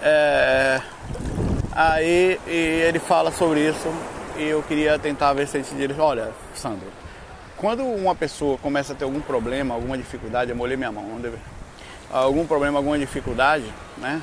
É... 0.02 0.80
Aí 1.70 2.40
ele 2.44 2.98
fala 2.98 3.30
sobre 3.30 3.68
isso 3.68 3.94
e 4.38 4.42
eu 4.42 4.60
queria 4.64 4.98
tentar 4.98 5.34
ver 5.34 5.46
se 5.46 5.58
a 5.58 5.62
gente 5.62 5.72
diz, 5.76 5.96
olha, 6.00 6.32
Sandro, 6.52 6.88
quando 7.56 7.84
uma 7.84 8.16
pessoa 8.16 8.58
começa 8.58 8.92
a 8.92 8.96
ter 8.96 9.04
algum 9.04 9.20
problema, 9.20 9.72
alguma 9.72 9.96
dificuldade, 9.96 10.50
eu 10.50 10.56
molhei 10.56 10.76
minha 10.76 10.90
mão, 10.90 11.04
algum 12.12 12.46
problema, 12.46 12.78
alguma 12.78 12.98
dificuldade, 12.98 13.64
né? 13.96 14.20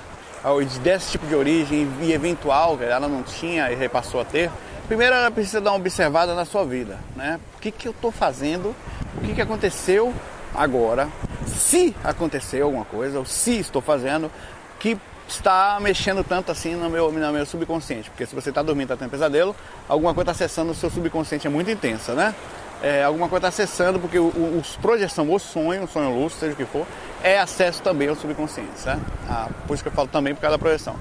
Desse 0.81 1.11
tipo 1.11 1.25
de 1.25 1.35
origem 1.35 1.89
e 2.01 2.13
eventual, 2.13 2.77
ela 2.81 3.07
não 3.07 3.23
tinha 3.23 3.69
e 3.71 3.75
repassou 3.75 4.21
a 4.21 4.25
ter, 4.25 4.49
primeiro 4.87 5.13
ela 5.13 5.29
precisa 5.29 5.59
dar 5.59 5.71
uma 5.71 5.77
observada 5.77 6.33
na 6.33 6.45
sua 6.45 6.63
vida, 6.63 6.97
né? 7.15 7.39
O 7.57 7.59
que, 7.59 7.71
que 7.71 7.87
eu 7.87 7.91
estou 7.91 8.11
fazendo 8.11 8.73
o 9.17 9.21
que, 9.21 9.33
que 9.33 9.41
aconteceu 9.41 10.13
agora, 10.55 11.09
se 11.47 11.95
aconteceu 12.03 12.65
alguma 12.65 12.85
coisa, 12.85 13.19
ou 13.19 13.25
se 13.25 13.59
estou 13.59 13.81
fazendo, 13.81 14.31
que 14.79 14.97
está 15.27 15.77
mexendo 15.81 16.23
tanto 16.23 16.51
assim 16.51 16.75
no 16.75 16.89
meu, 16.89 17.11
no 17.11 17.31
meu 17.33 17.45
subconsciente. 17.45 18.09
Porque 18.09 18.25
se 18.25 18.33
você 18.33 18.49
está 18.49 18.61
dormindo, 18.61 18.85
está 18.85 18.97
tendo 18.97 19.11
pesadelo, 19.11 19.55
alguma 19.87 20.13
coisa 20.13 20.31
está 20.31 20.45
acessando 20.45 20.71
o 20.71 20.75
seu 20.75 20.89
subconsciente, 20.89 21.47
é 21.47 21.49
muito 21.49 21.69
intensa, 21.69 22.13
né? 22.13 22.33
É, 22.81 23.03
alguma 23.03 23.27
coisa 23.27 23.47
está 23.47 23.63
acessando, 23.63 23.99
porque 23.99 24.17
os 24.17 24.77
projeção, 24.77 25.29
o 25.29 25.37
sonho, 25.37 25.83
o 25.83 25.87
sonho 25.87 26.15
lúcido, 26.17 26.39
seja 26.39 26.53
o 26.53 26.55
que 26.55 26.65
for, 26.65 26.85
é 27.21 27.37
acesso 27.37 27.81
também 27.81 28.07
ao 28.07 28.15
subconsciente, 28.15 28.79
certo? 28.79 29.01
Ah, 29.29 29.49
por 29.67 29.73
isso 29.73 29.83
que 29.83 29.89
eu 29.89 29.93
falo 29.93 30.07
também 30.07 30.33
por 30.33 30.41
causa 30.41 30.57
da 30.57 30.61
projeção, 30.61 30.95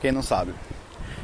quem 0.00 0.10
não 0.10 0.22
sabe. 0.22 0.54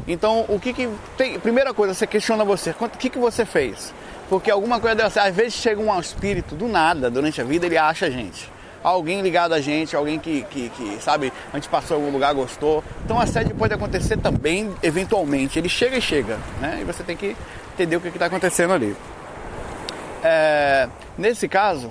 Então, 0.06 0.44
o 0.48 0.58
que 0.60 0.72
que 0.72 0.88
tem, 1.16 1.38
primeira 1.38 1.72
coisa, 1.72 1.94
você 1.94 2.06
questiona 2.06 2.44
você, 2.44 2.74
o 2.78 2.88
que 2.88 3.08
que 3.08 3.18
você 3.18 3.46
fez? 3.46 3.94
Porque 4.28 4.50
alguma 4.50 4.78
coisa 4.80 4.94
deu 4.94 5.10
certo. 5.10 5.26
Às 5.26 5.34
vezes 5.34 5.54
chega 5.54 5.80
um 5.80 5.98
espírito 5.98 6.54
do 6.54 6.68
nada 6.68 7.10
durante 7.10 7.40
a 7.40 7.44
vida, 7.44 7.66
ele 7.66 7.76
acha 7.76 8.06
a 8.06 8.10
gente. 8.10 8.50
Alguém 8.82 9.20
ligado 9.20 9.52
a 9.52 9.60
gente, 9.60 9.94
alguém 9.94 10.18
que, 10.18 10.42
que, 10.44 10.70
que 10.70 10.98
sabe, 11.02 11.32
a 11.52 11.56
gente 11.56 11.68
passou 11.68 11.98
em 11.98 12.00
algum 12.00 12.12
lugar, 12.12 12.32
gostou. 12.32 12.82
Então 13.04 13.20
a 13.20 13.26
sede 13.26 13.52
pode 13.52 13.74
acontecer 13.74 14.16
também, 14.16 14.72
eventualmente. 14.82 15.58
Ele 15.58 15.68
chega 15.68 15.98
e 15.98 16.00
chega, 16.00 16.38
né? 16.60 16.78
E 16.80 16.84
você 16.84 17.02
tem 17.02 17.16
que 17.16 17.36
entender 17.74 17.96
o 17.96 18.00
que 18.00 18.08
está 18.08 18.26
acontecendo 18.26 18.72
ali. 18.72 18.96
É, 20.22 20.88
nesse 21.16 21.48
caso, 21.48 21.90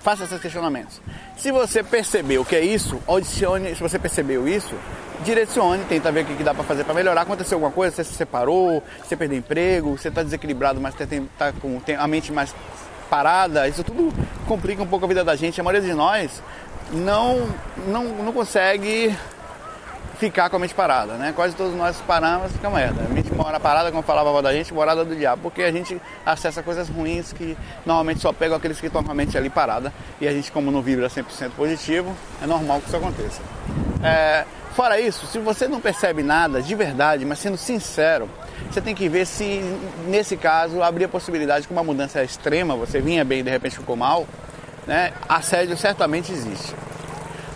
faça 0.00 0.24
esses 0.24 0.40
questionamentos. 0.40 1.00
Se 1.36 1.50
você 1.50 1.82
percebeu 1.82 2.44
que 2.44 2.54
é 2.54 2.60
isso, 2.60 3.00
audicione, 3.06 3.74
se 3.74 3.82
você 3.82 3.98
percebeu 3.98 4.46
isso, 4.46 4.74
direcione, 5.24 5.84
tenta 5.84 6.12
ver 6.12 6.24
o 6.24 6.26
que 6.26 6.42
dá 6.42 6.54
para 6.54 6.64
fazer 6.64 6.84
para 6.84 6.94
melhorar. 6.94 7.22
Aconteceu 7.22 7.56
alguma 7.56 7.72
coisa, 7.72 7.96
você 7.96 8.04
se 8.04 8.14
separou, 8.14 8.82
você 9.02 9.16
perdeu 9.16 9.38
emprego, 9.38 9.96
você 9.96 10.08
está 10.08 10.22
desequilibrado, 10.22 10.80
mas 10.80 10.94
está 10.98 11.52
com 11.52 11.80
a 11.98 12.06
mente 12.06 12.32
mais 12.32 12.54
parada, 13.08 13.68
isso 13.68 13.84
tudo 13.84 14.12
complica 14.46 14.82
um 14.82 14.86
pouco 14.86 15.04
a 15.04 15.08
vida 15.08 15.24
da 15.24 15.36
gente. 15.36 15.60
A 15.60 15.64
maioria 15.64 15.88
de 15.88 15.94
nós 15.94 16.42
não, 16.92 17.48
não, 17.86 18.04
não 18.04 18.32
consegue 18.32 19.16
ficar 20.18 20.48
com 20.48 20.56
a 20.56 20.58
mente 20.58 20.74
parada, 20.74 21.14
né? 21.14 21.32
Quase 21.34 21.54
todos 21.54 21.74
nós 21.74 22.00
paramos, 22.06 22.52
fica 22.52 22.70
merda. 22.70 23.02
A 23.04 23.08
mente 23.08 23.32
mora 23.34 23.58
parada, 23.58 23.90
como 23.90 24.02
falava 24.02 24.36
a 24.38 24.42
da 24.42 24.52
gente, 24.52 24.72
morada 24.72 25.04
do 25.04 25.14
diabo, 25.14 25.42
porque 25.42 25.62
a 25.62 25.72
gente 25.72 26.00
acessa 26.24 26.62
coisas 26.62 26.88
ruins 26.88 27.32
que 27.32 27.56
normalmente 27.84 28.20
só 28.20 28.32
pegam 28.32 28.56
aqueles 28.56 28.80
que 28.80 28.86
estão 28.86 29.02
com 29.02 29.10
a 29.10 29.14
mente 29.14 29.36
ali 29.36 29.50
parada. 29.50 29.92
E 30.20 30.28
a 30.28 30.32
gente, 30.32 30.50
como 30.52 30.70
não 30.70 30.82
vibra 30.82 31.08
100% 31.08 31.50
positivo, 31.56 32.14
é 32.42 32.46
normal 32.46 32.80
que 32.80 32.86
isso 32.86 32.96
aconteça. 32.96 33.40
É, 34.02 34.44
fora 34.74 35.00
isso, 35.00 35.26
se 35.26 35.38
você 35.38 35.66
não 35.66 35.80
percebe 35.80 36.22
nada 36.22 36.62
de 36.62 36.74
verdade, 36.74 37.24
mas 37.24 37.38
sendo 37.38 37.56
sincero, 37.56 38.28
você 38.70 38.80
tem 38.80 38.94
que 38.94 39.08
ver 39.08 39.26
se, 39.26 39.60
nesse 40.06 40.36
caso, 40.36 40.82
abrir 40.82 41.04
a 41.04 41.08
possibilidade 41.08 41.66
que 41.66 41.72
uma 41.72 41.84
mudança 41.84 42.22
extrema, 42.22 42.76
você 42.76 43.00
vinha 43.00 43.24
bem 43.24 43.40
e 43.40 43.42
de 43.42 43.50
repente 43.50 43.76
ficou 43.76 43.96
mal, 43.96 44.26
né? 44.86 45.12
Assédio 45.28 45.76
certamente 45.76 46.32
existe 46.32 46.74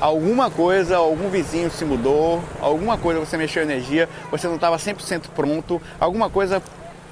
alguma 0.00 0.50
coisa, 0.50 0.96
algum 0.96 1.28
vizinho 1.28 1.70
se 1.70 1.84
mudou, 1.84 2.42
alguma 2.60 2.96
coisa 2.96 3.20
você 3.20 3.36
mexeu 3.36 3.62
energia, 3.62 4.08
você 4.30 4.46
não 4.46 4.54
estava 4.54 4.76
100% 4.76 5.28
pronto, 5.34 5.80
alguma 5.98 6.30
coisa 6.30 6.62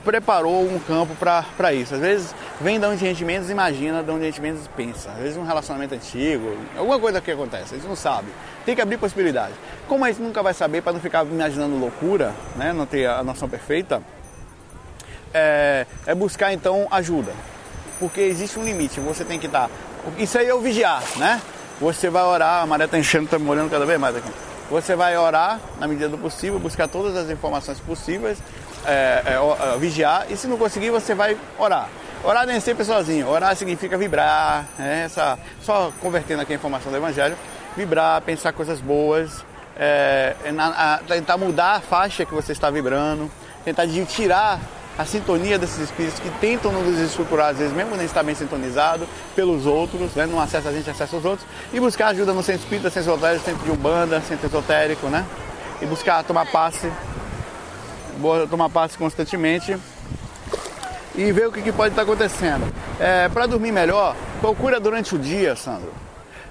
preparou 0.05 0.63
um 0.63 0.79
campo 0.79 1.15
para 1.17 1.75
isso. 1.75 1.97
Às 1.97 2.01
vezes 2.01 2.35
vem 2.61 2.79
de 2.79 2.87
onde 2.87 3.05
a 3.05 3.09
gente 3.09 3.25
menos 3.25 3.51
imagina, 3.51 4.05
de 4.05 4.11
onde 4.11 4.23
a 4.23 4.27
gente 4.27 4.41
menos 4.41 4.67
pensa. 4.69 5.11
Às 5.11 5.19
vezes 5.19 5.37
um 5.37 5.45
relacionamento 5.45 5.95
antigo, 5.95 6.57
alguma 6.79 6.99
coisa 7.01 7.21
que 7.21 7.31
acontece, 7.31 7.75
a 7.75 7.77
gente 7.77 7.89
não 7.89 7.97
sabe. 7.97 8.29
Tem 8.65 8.77
que 8.77 8.81
abrir 8.81 8.99
possibilidade. 8.99 9.55
Como 9.89 10.05
a 10.05 10.09
gente 10.09 10.23
nunca 10.23 10.43
vai 10.43 10.55
saber 10.55 10.81
para 10.81 10.93
não 10.93 11.01
ficar 11.01 11.27
imaginando 11.27 11.77
loucura, 11.77 12.33
né? 12.55 12.73
não 12.73 12.87
ter 12.87 13.07
a 13.07 13.23
noção 13.25 13.49
perfeita, 13.49 14.01
é, 15.35 15.87
é 16.07 16.15
buscar 16.15 16.53
então 16.53 16.87
ajuda. 16.91 17.33
Porque 17.99 18.21
existe 18.21 18.59
um 18.59 18.65
limite, 18.65 19.01
você 19.01 19.25
tem 19.25 19.41
que 19.41 19.47
estar. 19.47 19.69
Tá, 19.69 19.75
isso 20.19 20.39
aí 20.39 20.47
é 20.47 20.55
o 20.55 20.61
vigiar, 20.61 21.03
né? 21.17 21.41
Você 21.81 22.09
vai 22.09 22.23
orar, 22.23 22.63
a 22.63 22.67
maré 22.67 22.87
está 22.87 22.99
enchendo, 22.99 23.27
está 23.27 23.39
molhando 23.39 23.69
cada 23.69 23.85
vez 23.85 24.01
mais 24.01 24.17
aqui. 24.17 24.31
Você 24.71 24.97
vai 24.97 25.17
orar 25.17 25.61
na 25.79 25.87
medida 25.87 26.09
do 26.09 26.19
possível, 26.19 26.59
buscar 26.59 26.89
todas 26.89 27.15
as 27.15 27.31
informações 27.31 27.79
possíveis, 27.79 28.39
é, 28.85 29.23
é, 29.25 29.75
é, 29.75 29.79
vigiar, 29.79 30.27
e 30.31 30.37
se 30.37 30.47
não 30.47 30.57
conseguir, 30.57 30.91
você 30.91 31.15
vai 31.15 31.37
orar. 31.59 31.89
Orar 32.25 32.47
nem 32.47 32.59
sempre 32.61 32.85
sozinho, 32.85 33.29
orar 33.29 33.55
significa 33.55 33.97
vibrar, 33.97 34.65
é 34.79 35.03
essa, 35.05 35.39
só 35.63 35.93
convertendo 36.01 36.43
aqui 36.43 36.53
a 36.53 36.57
informação 36.57 36.91
do 36.91 36.97
Evangelho, 36.97 37.37
vibrar, 37.77 38.21
pensar 38.23 38.53
coisas 38.53 38.81
boas, 38.81 39.45
é, 39.77 40.35
na, 40.53 40.95
a, 40.95 40.99
tentar 40.99 41.37
mudar 41.37 41.77
a 41.77 41.81
faixa 41.81 42.25
que 42.25 42.35
você 42.35 42.53
está 42.53 42.71
vibrando, 42.71 43.31
tentar 43.65 43.87
tirar 44.09 44.59
a 44.99 45.05
sintonia 45.05 45.59
desses 45.59 45.79
espíritos 45.79 46.19
que 46.19 46.31
tentam 46.41 46.73
nos 46.73 46.85
desestruturar, 46.85 47.51
às 47.51 47.59
vezes, 47.59 47.75
mesmo 47.75 47.95
nem 47.97 48.07
estar 48.07 48.23
bem 48.23 48.35
sintonizado 48.35 49.07
pelos 49.35 49.67
outros, 49.67 50.15
né? 50.15 50.27
não 50.27 50.41
acessa 50.41 50.71
a 50.71 50.73
gente, 50.73 50.89
acessa 50.89 51.17
os 51.17 51.25
outros, 51.25 51.47
e 51.73 51.79
buscar 51.79 52.09
ajuda 52.09 52.33
no 52.33 52.43
centro 52.43 52.63
espírita, 52.63 52.89
centro 52.89 53.13
esotérico, 53.13 53.45
centro 53.45 53.65
de 53.65 53.71
umbanda, 53.71 54.21
centro 54.23 54.47
esotérico, 54.47 55.07
né? 55.09 55.27
E 55.83 55.87
buscar 55.87 56.25
tomar 56.25 56.47
passe, 56.51 56.91
tomar 58.49 58.71
passe 58.71 58.97
constantemente 58.97 59.77
e 61.15 61.31
ver 61.33 61.49
o 61.49 61.53
que, 61.53 61.71
pode 61.73 61.91
estar 61.91 62.03
acontecendo. 62.03 62.73
É, 62.99 63.29
Para 63.29 63.47
dormir 63.47 63.73
melhor, 63.73 64.17
procura 64.41 64.81
durante 64.81 65.15
o 65.15 65.19
dia, 65.19 65.55
Sandro 65.55 66.06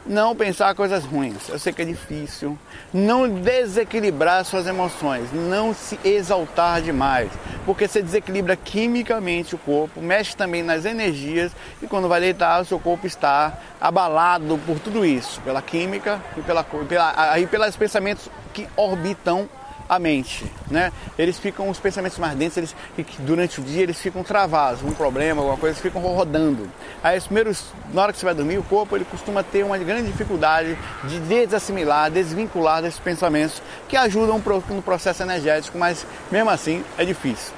não 0.05 0.35
pensar 0.35 0.75
coisas 0.75 1.03
ruins. 1.03 1.49
Eu 1.49 1.57
sei 1.57 1.73
que 1.73 1.81
é 1.81 1.85
difícil. 1.85 2.57
Não 2.93 3.27
desequilibrar 3.27 4.45
suas 4.45 4.67
emoções, 4.67 5.31
não 5.33 5.73
se 5.73 5.99
exaltar 6.03 6.81
demais, 6.81 7.31
porque 7.65 7.87
você 7.87 8.01
desequilibra 8.01 8.55
quimicamente 8.55 9.55
o 9.55 9.57
corpo, 9.57 10.01
mexe 10.01 10.35
também 10.35 10.63
nas 10.63 10.85
energias 10.85 11.51
e 11.81 11.87
quando 11.87 12.07
vai 12.07 12.21
deitar 12.21 12.61
o 12.61 12.65
seu 12.65 12.79
corpo 12.79 13.07
está 13.07 13.57
abalado 13.81 14.59
por 14.65 14.79
tudo 14.79 15.05
isso, 15.05 15.41
pela 15.41 15.61
química 15.61 16.21
e 16.37 16.41
pela, 16.41 16.63
pela 16.63 17.31
aí 17.31 17.47
pelos 17.47 17.75
pensamentos 17.75 18.29
que 18.53 18.67
orbitam 18.75 19.49
a 19.87 19.99
mente, 19.99 20.51
né? 20.69 20.91
Eles 21.17 21.37
ficam, 21.37 21.69
os 21.69 21.79
pensamentos 21.79 22.17
mais 22.17 22.35
densos, 22.35 22.57
eles, 22.57 22.75
durante 23.19 23.59
o 23.59 23.63
dia 23.63 23.83
eles 23.83 23.99
ficam 23.99 24.23
travados, 24.23 24.81
um 24.83 24.91
problema, 24.91 25.41
alguma 25.41 25.57
coisa, 25.57 25.73
eles 25.73 25.81
ficam 25.81 26.01
rodando. 26.01 26.69
Aí, 27.03 27.17
os 27.17 27.25
primeiros, 27.25 27.65
na 27.93 28.03
hora 28.03 28.13
que 28.13 28.19
você 28.19 28.25
vai 28.25 28.33
dormir, 28.33 28.57
o 28.57 28.63
corpo 28.63 28.95
ele 28.95 29.05
costuma 29.05 29.43
ter 29.43 29.63
uma 29.63 29.77
grande 29.77 30.11
dificuldade 30.11 30.77
de 31.03 31.19
desassimilar, 31.19 32.09
desvincular 32.09 32.81
desses 32.81 32.99
pensamentos 32.99 33.61
que 33.87 33.95
ajudam 33.95 34.41
no 34.69 34.81
processo 34.81 35.21
energético, 35.23 35.77
mas 35.77 36.05
mesmo 36.31 36.49
assim 36.49 36.83
é 36.97 37.05
difícil. 37.05 37.53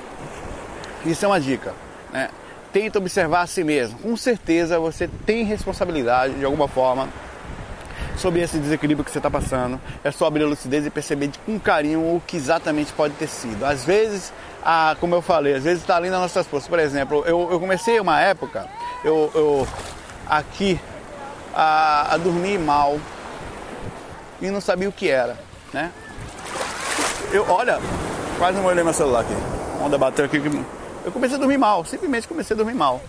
Isso 1.06 1.24
é 1.24 1.28
uma 1.28 1.40
dica, 1.40 1.74
né? 2.12 2.30
Tenta 2.74 3.00
observar 3.00 3.42
a 3.42 3.48
si 3.48 3.64
mesmo. 3.64 3.98
Com 4.00 4.18
certeza 4.18 4.78
você 4.78 5.10
tem 5.26 5.44
responsabilidade 5.44 6.34
de 6.34 6.44
alguma 6.44 6.68
forma 6.68 7.08
sobre 8.18 8.42
esse 8.42 8.58
desequilíbrio 8.58 9.06
que 9.06 9.12
você 9.12 9.20
está 9.20 9.30
passando. 9.30 9.80
É 10.04 10.12
só 10.12 10.26
abrir 10.26 10.44
a 10.44 10.48
lucidez 10.48 10.86
e 10.86 10.90
perceber 10.90 11.32
com 11.46 11.60
carinho 11.60 12.00
o 12.00 12.22
que 12.26 12.36
exatamente 12.36 12.92
pode 12.94 13.14
ter 13.16 13.28
sido. 13.28 13.64
Às 13.66 13.86
vezes, 13.86 14.34
a, 14.64 14.96
como 15.00 15.16
eu 15.16 15.22
falei, 15.22 15.56
às 15.56 15.64
vezes 15.64 15.82
está 15.82 15.96
além 15.96 16.12
das 16.12 16.20
nossas 16.20 16.48
forças. 16.48 16.68
Por 16.68 16.80
exemplo, 16.80 17.24
eu, 17.26 17.50
eu 17.52 17.60
comecei 17.60 18.00
uma 18.00 18.20
época, 18.20 18.68
eu, 19.04 19.32
eu 19.34 19.68
aqui, 20.28 20.80
a, 21.54 22.14
a 22.14 22.18
dormir 22.18 22.60
mal 22.60 23.00
e 24.42 24.50
não 24.50 24.62
sabia 24.62 24.90
o 24.90 24.92
que 24.92 25.10
era, 25.10 25.38
né? 25.74 25.92
Eu, 27.32 27.46
olha, 27.50 27.80
quase 28.38 28.58
não 28.58 28.66
olhei 28.66 28.84
meu 28.84 28.94
celular 28.94 29.22
aqui. 29.22 29.36
Vamos 29.76 29.92
debater 29.92 30.26
aqui. 30.26 30.42
Eu 31.06 31.12
comecei 31.12 31.38
a 31.38 31.40
dormir 31.40 31.58
mal, 31.58 31.86
simplesmente 31.86 32.28
comecei 32.28 32.54
a 32.54 32.58
dormir 32.58 32.74
mal. 32.74 33.02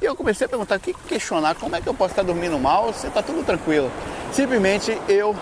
E 0.00 0.04
eu 0.04 0.14
comecei 0.14 0.46
a 0.46 0.48
perguntar, 0.48 0.78
que 0.78 0.94
questionar, 0.94 1.56
como 1.56 1.74
é 1.74 1.80
que 1.80 1.88
eu 1.88 1.94
posso 1.94 2.12
estar 2.12 2.22
dormindo 2.22 2.58
mal 2.58 2.92
se 2.92 3.08
está 3.08 3.22
tudo 3.22 3.44
tranquilo? 3.44 3.90
Simplesmente 4.32 4.96
eu, 5.08 5.34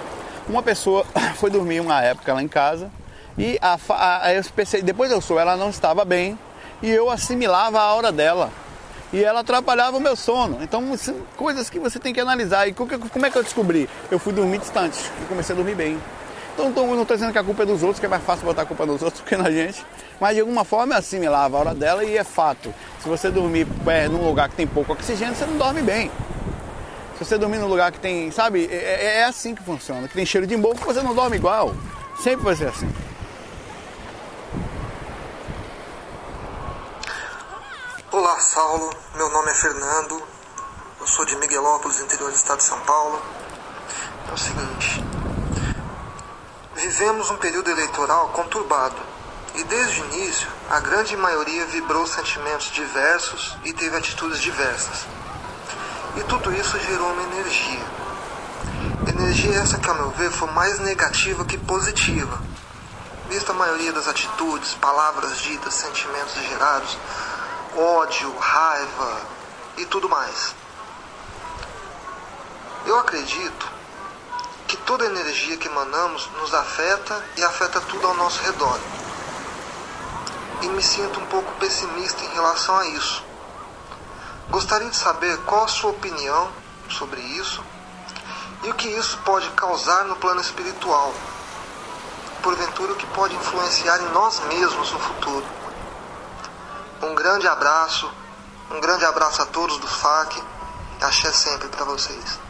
uma 0.48 0.62
pessoa 0.62 1.04
foi 1.36 1.50
dormir 1.50 1.80
uma 1.80 2.02
época 2.02 2.32
lá 2.32 2.42
em 2.42 2.48
casa 2.48 2.90
e 3.38 3.58
a, 3.60 3.78
a, 3.90 4.32
eu 4.32 4.42
pensei, 4.54 4.80
depois 4.80 5.10
eu 5.10 5.20
sou, 5.20 5.38
ela 5.38 5.56
não 5.56 5.68
estava 5.68 6.04
bem 6.06 6.38
e 6.82 6.90
eu 6.90 7.10
assimilava 7.10 7.78
a 7.78 7.94
hora 7.94 8.10
dela. 8.10 8.50
E 9.12 9.22
ela 9.22 9.40
atrapalhava 9.40 9.96
o 9.98 10.00
meu 10.00 10.16
sono. 10.16 10.58
Então, 10.62 10.82
coisas 11.36 11.70
que 11.70 11.78
você 11.78 11.98
tem 11.98 12.12
que 12.12 12.20
analisar. 12.20 12.66
E 12.66 12.72
como 12.72 13.24
é 13.24 13.30
que 13.30 13.38
eu 13.38 13.42
descobri? 13.42 13.88
Eu 14.10 14.18
fui 14.18 14.32
dormir 14.32 14.58
distante 14.58 14.98
e 15.22 15.26
comecei 15.26 15.54
a 15.54 15.56
dormir 15.56 15.74
bem. 15.76 15.98
Então, 16.56 16.70
então 16.70 16.86
não 16.86 17.02
estou 17.02 17.14
dizendo 17.14 17.32
que 17.32 17.38
a 17.38 17.44
culpa 17.44 17.64
é 17.64 17.66
dos 17.66 17.82
outros, 17.82 18.00
que 18.00 18.06
é 18.06 18.08
mais 18.08 18.24
fácil 18.24 18.46
botar 18.46 18.62
a 18.62 18.64
culpa 18.64 18.86
nos 18.86 19.02
outros 19.02 19.20
do 19.20 19.26
que 19.26 19.36
na 19.36 19.50
gente. 19.50 19.84
Mas 20.18 20.34
de 20.34 20.40
alguma 20.40 20.64
forma 20.64 20.94
eu 20.94 20.98
assimilava 20.98 21.54
a 21.54 21.60
hora 21.60 21.74
dela 21.74 22.02
e 22.02 22.16
é 22.16 22.24
fato. 22.24 22.74
Se 22.98 23.06
você 23.06 23.30
dormir 23.30 23.68
é, 23.86 24.08
num 24.08 24.26
lugar 24.26 24.48
que 24.48 24.56
tem 24.56 24.66
pouco 24.66 24.94
oxigênio, 24.94 25.34
você 25.34 25.44
não 25.44 25.58
dorme 25.58 25.82
bem. 25.82 26.10
Se 27.18 27.24
você 27.26 27.36
dormir 27.36 27.58
num 27.58 27.68
lugar 27.68 27.92
que 27.92 28.00
tem, 28.00 28.30
sabe, 28.30 28.66
é, 28.70 28.74
é, 28.74 29.18
é 29.18 29.24
assim 29.24 29.54
que 29.54 29.62
funciona. 29.62 30.08
Que 30.08 30.14
tem 30.14 30.24
cheiro 30.24 30.46
de 30.46 30.54
embolco, 30.54 30.82
você 30.82 31.02
não 31.02 31.14
dorme 31.14 31.36
igual. 31.36 31.74
Sempre 32.22 32.46
vai 32.46 32.56
ser 32.56 32.68
assim. 32.68 32.90
Olá, 38.10 38.40
Saulo. 38.40 38.90
Meu 39.14 39.28
nome 39.28 39.50
é 39.50 39.54
Fernando. 39.54 40.22
Eu 40.98 41.06
sou 41.06 41.26
de 41.26 41.36
Miguelópolis, 41.36 42.00
interior 42.00 42.30
do 42.30 42.34
estado 42.34 42.58
de 42.58 42.64
São 42.64 42.80
Paulo. 42.80 43.20
É 44.30 44.32
o 44.32 44.38
seguinte: 44.38 45.15
vivemos 46.86 47.30
um 47.30 47.36
período 47.36 47.68
eleitoral 47.68 48.28
conturbado 48.28 48.94
e 49.56 49.64
desde 49.64 50.00
o 50.00 50.04
início 50.04 50.48
a 50.70 50.78
grande 50.78 51.16
maioria 51.16 51.66
vibrou 51.66 52.06
sentimentos 52.06 52.70
diversos 52.70 53.56
e 53.64 53.72
teve 53.72 53.96
atitudes 53.96 54.40
diversas. 54.40 55.04
E 56.16 56.22
tudo 56.24 56.54
isso 56.54 56.78
gerou 56.78 57.12
uma 57.12 57.22
energia. 57.24 57.84
Energia 59.08 59.58
essa 59.58 59.78
que, 59.78 59.88
ao 59.88 59.96
meu 59.96 60.10
ver, 60.10 60.30
foi 60.30 60.48
mais 60.52 60.78
negativa 60.78 61.44
que 61.44 61.58
positiva. 61.58 62.40
Vista 63.28 63.50
a 63.50 63.56
maioria 63.56 63.92
das 63.92 64.06
atitudes, 64.06 64.74
palavras 64.74 65.38
ditas, 65.38 65.74
sentimentos 65.74 66.34
gerados, 66.34 66.96
ódio, 67.76 68.32
raiva 68.38 69.22
e 69.76 69.84
tudo 69.86 70.08
mais. 70.08 70.54
Eu 72.86 72.96
acredito 73.00 73.75
que 74.66 74.76
toda 74.78 75.06
energia 75.06 75.56
que 75.56 75.68
emanamos 75.68 76.28
nos 76.40 76.52
afeta 76.52 77.24
e 77.36 77.44
afeta 77.44 77.80
tudo 77.80 78.06
ao 78.06 78.14
nosso 78.14 78.42
redor. 78.42 78.78
E 80.62 80.68
me 80.68 80.82
sinto 80.82 81.20
um 81.20 81.26
pouco 81.26 81.52
pessimista 81.60 82.24
em 82.24 82.34
relação 82.34 82.76
a 82.76 82.86
isso. 82.88 83.24
Gostaria 84.48 84.88
de 84.88 84.96
saber 84.96 85.36
qual 85.38 85.64
a 85.64 85.68
sua 85.68 85.90
opinião 85.90 86.50
sobre 86.88 87.20
isso 87.20 87.62
e 88.64 88.70
o 88.70 88.74
que 88.74 88.88
isso 88.88 89.18
pode 89.24 89.48
causar 89.50 90.04
no 90.04 90.16
plano 90.16 90.40
espiritual. 90.40 91.12
Porventura, 92.42 92.92
o 92.92 92.96
que 92.96 93.06
pode 93.08 93.34
influenciar 93.34 93.98
em 93.98 94.08
nós 94.10 94.40
mesmos 94.46 94.92
no 94.92 94.98
futuro. 94.98 95.46
Um 97.02 97.14
grande 97.14 97.46
abraço, 97.46 98.10
um 98.70 98.80
grande 98.80 99.04
abraço 99.04 99.42
a 99.42 99.46
todos 99.46 99.78
do 99.78 99.86
FAC. 99.86 100.42
Axé 101.00 101.30
sempre 101.32 101.68
para 101.68 101.84
vocês. 101.84 102.45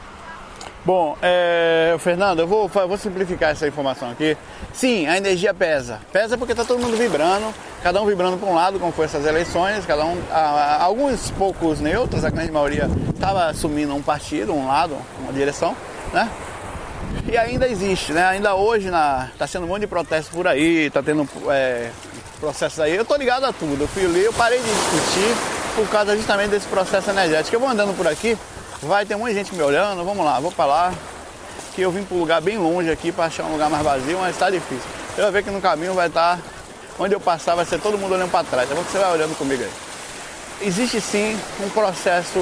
Bom, 0.87 1.18
é, 1.20 1.96
Fernando, 1.99 2.38
eu 2.38 2.46
vou, 2.46 2.68
vou 2.68 2.96
simplificar 2.96 3.51
essa 3.51 3.66
informação 3.66 4.09
aqui. 4.09 4.37
Sim, 4.72 5.09
a 5.09 5.16
energia 5.16 5.53
pesa. 5.53 5.99
Pesa 6.12 6.38
porque 6.38 6.53
está 6.53 6.64
todo 6.64 6.79
mundo 6.79 6.96
vibrando, 6.96 7.53
cada 7.83 8.01
um 8.01 8.07
vibrando 8.07 8.38
para 8.38 8.49
um 8.49 8.55
lado, 8.55 8.79
como 8.79 8.92
foi 8.92 9.07
essas 9.07 9.27
eleições, 9.27 9.85
cada 9.85 10.05
um, 10.05 10.16
a, 10.31 10.81
alguns 10.85 11.33
poucos 11.33 11.81
neutros, 11.81 12.25
a 12.25 12.31
grande 12.31 12.53
maioria 12.53 12.88
estava 13.12 13.46
assumindo 13.46 13.96
um 13.96 14.01
partido, 14.01 14.55
um 14.55 14.68
lado, 14.68 14.96
uma 15.25 15.33
direção, 15.33 15.75
né? 16.12 16.31
E 17.29 17.37
ainda 17.37 17.66
existe, 17.66 18.12
né? 18.12 18.25
Ainda 18.25 18.55
hoje 18.55 18.87
está 18.87 19.46
sendo 19.49 19.64
um 19.64 19.68
monte 19.68 19.81
de 19.81 19.87
protesto 19.88 20.31
por 20.31 20.46
aí, 20.46 20.87
está 20.87 21.03
tendo 21.03 21.29
é, 21.51 21.90
processos 22.38 22.79
aí. 22.79 22.94
Eu 22.94 23.05
tô 23.05 23.16
ligado 23.16 23.44
a 23.44 23.53
tudo. 23.53 23.83
Eu 23.83 23.88
fui 23.88 24.07
ler, 24.07 24.27
eu 24.27 24.33
parei 24.33 24.61
de 24.61 24.64
discutir 24.64 25.35
por 25.75 25.88
causa 25.88 26.16
justamente 26.16 26.51
desse 26.51 26.68
processo 26.68 27.11
energético. 27.11 27.57
Eu 27.57 27.61
vou 27.61 27.68
andando 27.68 27.92
por 27.96 28.07
aqui, 28.07 28.38
vai 28.83 29.07
ter 29.07 29.17
muita 29.17 29.35
gente 29.35 29.55
me 29.55 29.62
olhando, 29.62 30.05
vamos 30.05 30.25
lá, 30.25 30.41
vou 30.41 30.53
para 30.53 30.67
lá. 30.67 30.95
Que 31.75 31.83
eu 31.83 31.91
vim 31.91 32.03
para 32.05 32.17
um 32.17 32.21
lugar 32.21 32.41
bem 32.41 32.57
longe 32.57 32.91
aqui 32.91 33.12
para 33.12 33.27
achar 33.27 33.45
um 33.45 33.53
lugar 33.53 33.69
mais 33.69 33.85
vazio, 33.85 34.19
mas 34.19 34.31
está 34.35 34.49
difícil. 34.49 34.89
Você 35.15 35.23
vai 35.23 35.31
ver 35.31 35.45
que 35.45 35.51
no 35.51 35.61
caminho 35.61 35.95
vai 35.95 36.09
estar, 36.09 36.37
tá, 36.37 36.43
onde 36.99 37.15
eu 37.15 37.21
passar, 37.21 37.55
vai 37.55 37.65
ser 37.65 37.81
todo 37.81 37.99
mundo 37.99 38.15
olhando 38.15 38.31
para 38.31 38.45
trás. 38.45 38.71
É 38.71 38.75
bom 38.75 38.83
que 38.83 38.93
você 38.93 38.99
vai 38.99 39.12
olhando 39.12 39.37
comigo 39.37 39.62
aí. 39.62 39.71
Existe 40.62 41.01
sim 41.01 41.39
um 41.61 41.69
processo. 41.69 42.41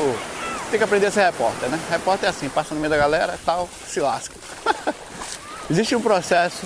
Tem 0.71 0.79
que 0.79 0.85
aprender 0.85 1.07
a 1.07 1.11
ser 1.11 1.25
repórter, 1.25 1.69
né? 1.69 1.79
Repórter 1.91 2.27
é 2.27 2.31
assim, 2.31 2.49
passa 2.49 2.75
no 2.75 2.81
meio 2.81 2.91
da 2.91 2.97
galera 2.97 3.39
tal, 3.45 3.69
se 3.87 4.01
lasca. 4.01 4.35
Existe 5.71 5.97
um 5.97 6.01
processo 6.01 6.65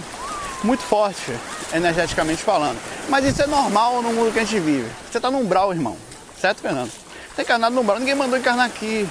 muito 0.63 0.83
forte, 0.83 1.33
energeticamente 1.73 2.43
falando. 2.43 2.79
Mas 3.09 3.25
isso 3.25 3.43
é 3.43 3.47
normal 3.47 4.03
no 4.03 4.13
mundo 4.13 4.33
que 4.33 4.39
a 4.39 4.45
gente 4.45 4.61
vive. 4.61 4.91
Você 5.11 5.19
está 5.19 5.31
no 5.31 5.39
umbral, 5.39 5.73
irmão. 5.73 5.97
Certo, 6.41 6.61
Fernando? 6.61 6.91
Está 7.31 7.43
encarnado 7.43 7.75
no 7.75 7.81
umbral. 7.81 7.99
Ninguém 7.99 8.15
mandou 8.15 8.39
encarnar 8.39 8.67
aqui. 8.67 9.09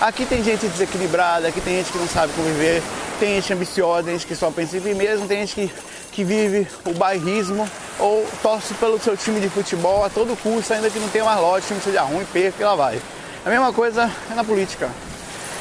Aqui 0.00 0.26
tem 0.26 0.42
gente 0.42 0.66
desequilibrada, 0.66 1.48
aqui 1.48 1.60
tem 1.60 1.76
gente 1.76 1.92
que 1.92 1.98
não 1.98 2.08
sabe 2.08 2.32
conviver, 2.32 2.82
tem 3.20 3.34
gente 3.34 3.52
ambiciosa, 3.52 4.04
tem 4.04 4.14
gente 4.14 4.26
que 4.26 4.34
só 4.34 4.50
pensa 4.50 4.76
em 4.76 4.80
si 4.80 4.94
mesmo, 4.94 5.28
tem 5.28 5.46
gente 5.46 5.54
que, 5.54 5.72
que 6.10 6.24
vive 6.24 6.66
o 6.84 6.92
bairrismo 6.92 7.68
ou 7.98 8.26
torce 8.42 8.74
pelo 8.74 8.98
seu 8.98 9.16
time 9.16 9.38
de 9.40 9.48
futebol 9.48 10.04
a 10.04 10.10
todo 10.10 10.36
custo, 10.42 10.72
ainda 10.74 10.90
que 10.90 10.98
não 10.98 11.08
tenha 11.08 11.24
mais 11.24 11.40
lote, 11.40 11.64
o 11.64 11.68
time 11.68 11.80
seja 11.80 12.02
ruim, 12.02 12.24
perca 12.32 12.60
e 12.60 12.64
lá 12.64 12.74
vai. 12.74 13.00
A 13.44 13.48
mesma 13.48 13.72
coisa 13.72 14.10
é 14.30 14.34
na 14.34 14.42
política. 14.42 14.90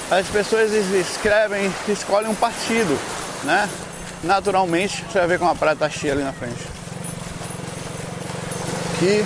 As 0.10 0.28
pessoas 0.28 0.72
escrevem, 0.74 1.72
escolhem 1.88 2.30
um 2.30 2.36
partido, 2.36 3.00
né? 3.44 3.70
Naturalmente, 4.24 5.06
você 5.10 5.20
vai 5.20 5.28
ver 5.28 5.40
como 5.40 5.52
a 5.52 5.56
praia 5.56 5.74
está 5.74 5.90
cheia 5.90 6.14
ali 6.14 6.24
na 6.24 6.34
frente. 6.34 6.68
Que 9.00 9.26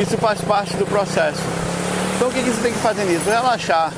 isso 0.00 0.16
faz 0.18 0.40
parte 0.42 0.76
do 0.76 0.86
processo. 0.86 1.40
Então 2.18 2.30
o 2.30 2.32
que, 2.32 2.42
que 2.42 2.50
você 2.50 2.62
tem 2.62 2.72
que 2.72 2.80
fazer 2.80 3.04
nisso? 3.04 3.30
Relaxar, 3.30 3.92